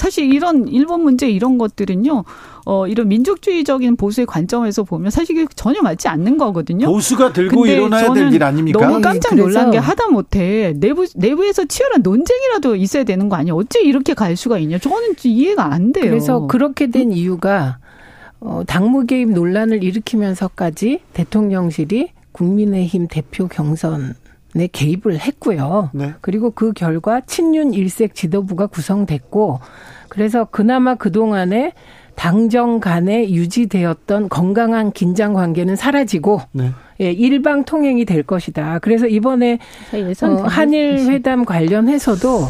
[0.00, 2.24] 사실 이런 일본 문제 이런 것들은요.
[2.64, 6.86] 어 이런 민족주의적인 보수의 관점에서 보면 사실 전혀 맞지 않는 거거든요.
[6.86, 8.80] 보수가 들고 일어나야 될 일 아닙니까?
[8.80, 13.54] 너무 깜짝 놀란 게 하다 못해 내부 내부에서 치열한 논쟁이라도 있어야 되는 거 아니에요?
[13.56, 14.78] 어째 이렇게 갈 수가 있냐?
[14.78, 16.04] 저는 이해가 안 돼요.
[16.06, 17.78] 그래서 그렇게 된 이유가
[18.40, 24.14] 어, 당무 개입 논란을 일으키면서까지 대통령실이 국민의힘 대표 경선
[24.56, 25.90] 에 개입을 했고요.
[25.92, 26.12] 네.
[26.20, 29.60] 그리고 그 결과 친윤 일색 지도부가 구성됐고
[30.08, 31.72] 그래서 그나마 그동안에
[32.16, 36.72] 당정 간에 유지되었던 건강한 긴장 관계는 사라지고 네.
[37.00, 38.80] 예, 일방 통행이 될 것이다.
[38.80, 39.58] 그래서 이번에
[40.22, 42.48] 어, 한일 회담 관련해서도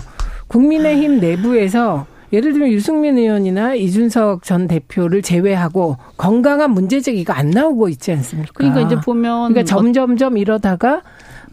[0.48, 7.88] 국민의힘 내부에서 예를 들면 유승민 의원이나 이준석 전 대표를 제외하고 건강한 문제 제기가 안 나오고
[7.88, 8.52] 있지 않습니까?
[8.54, 11.02] 그러니까 이제 보면 그러니까 점점점 이러다가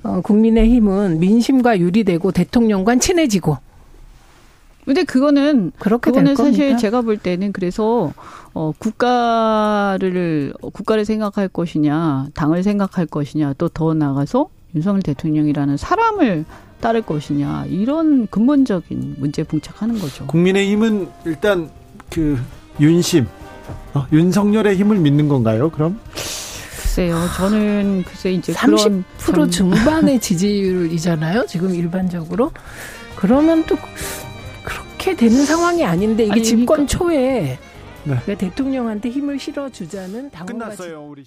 [0.03, 3.57] 어, 국민의힘은 민심과 유리되고 대통령과 친해지고.
[4.85, 8.13] 근데 그거는 그렇게 그거는 사실 제가 볼 때는 그래서
[8.53, 16.45] 어 국가를 국가를 생각할 것이냐 당을 생각할 것이냐 또 더 나가서 윤석열 대통령이라는 사람을
[16.79, 20.25] 따를 것이냐 이런 근본적인 문제에 봉착하는 거죠.
[20.27, 21.69] 국민의힘은 일단
[22.09, 22.37] 그
[22.79, 23.27] 윤심
[23.93, 25.69] 어, 윤석열의 힘을 믿는 건가요?
[25.69, 25.99] 그럼?
[26.97, 27.27] 글쎄요.
[27.35, 31.45] 저는 글쎄 이제 30% 그런 중반의 지지율이잖아요.
[31.45, 32.51] 지금 일반적으로.
[33.15, 33.77] 그러면 또
[34.63, 36.97] 그렇게 되는 상황이 아닌데 이게 아니, 집권 그러니까.
[36.97, 37.59] 초에
[38.03, 38.35] 네.
[38.35, 41.05] 대통령한테 힘을 실어주자는 당원 끝났어요.
[41.07, 41.23] 우리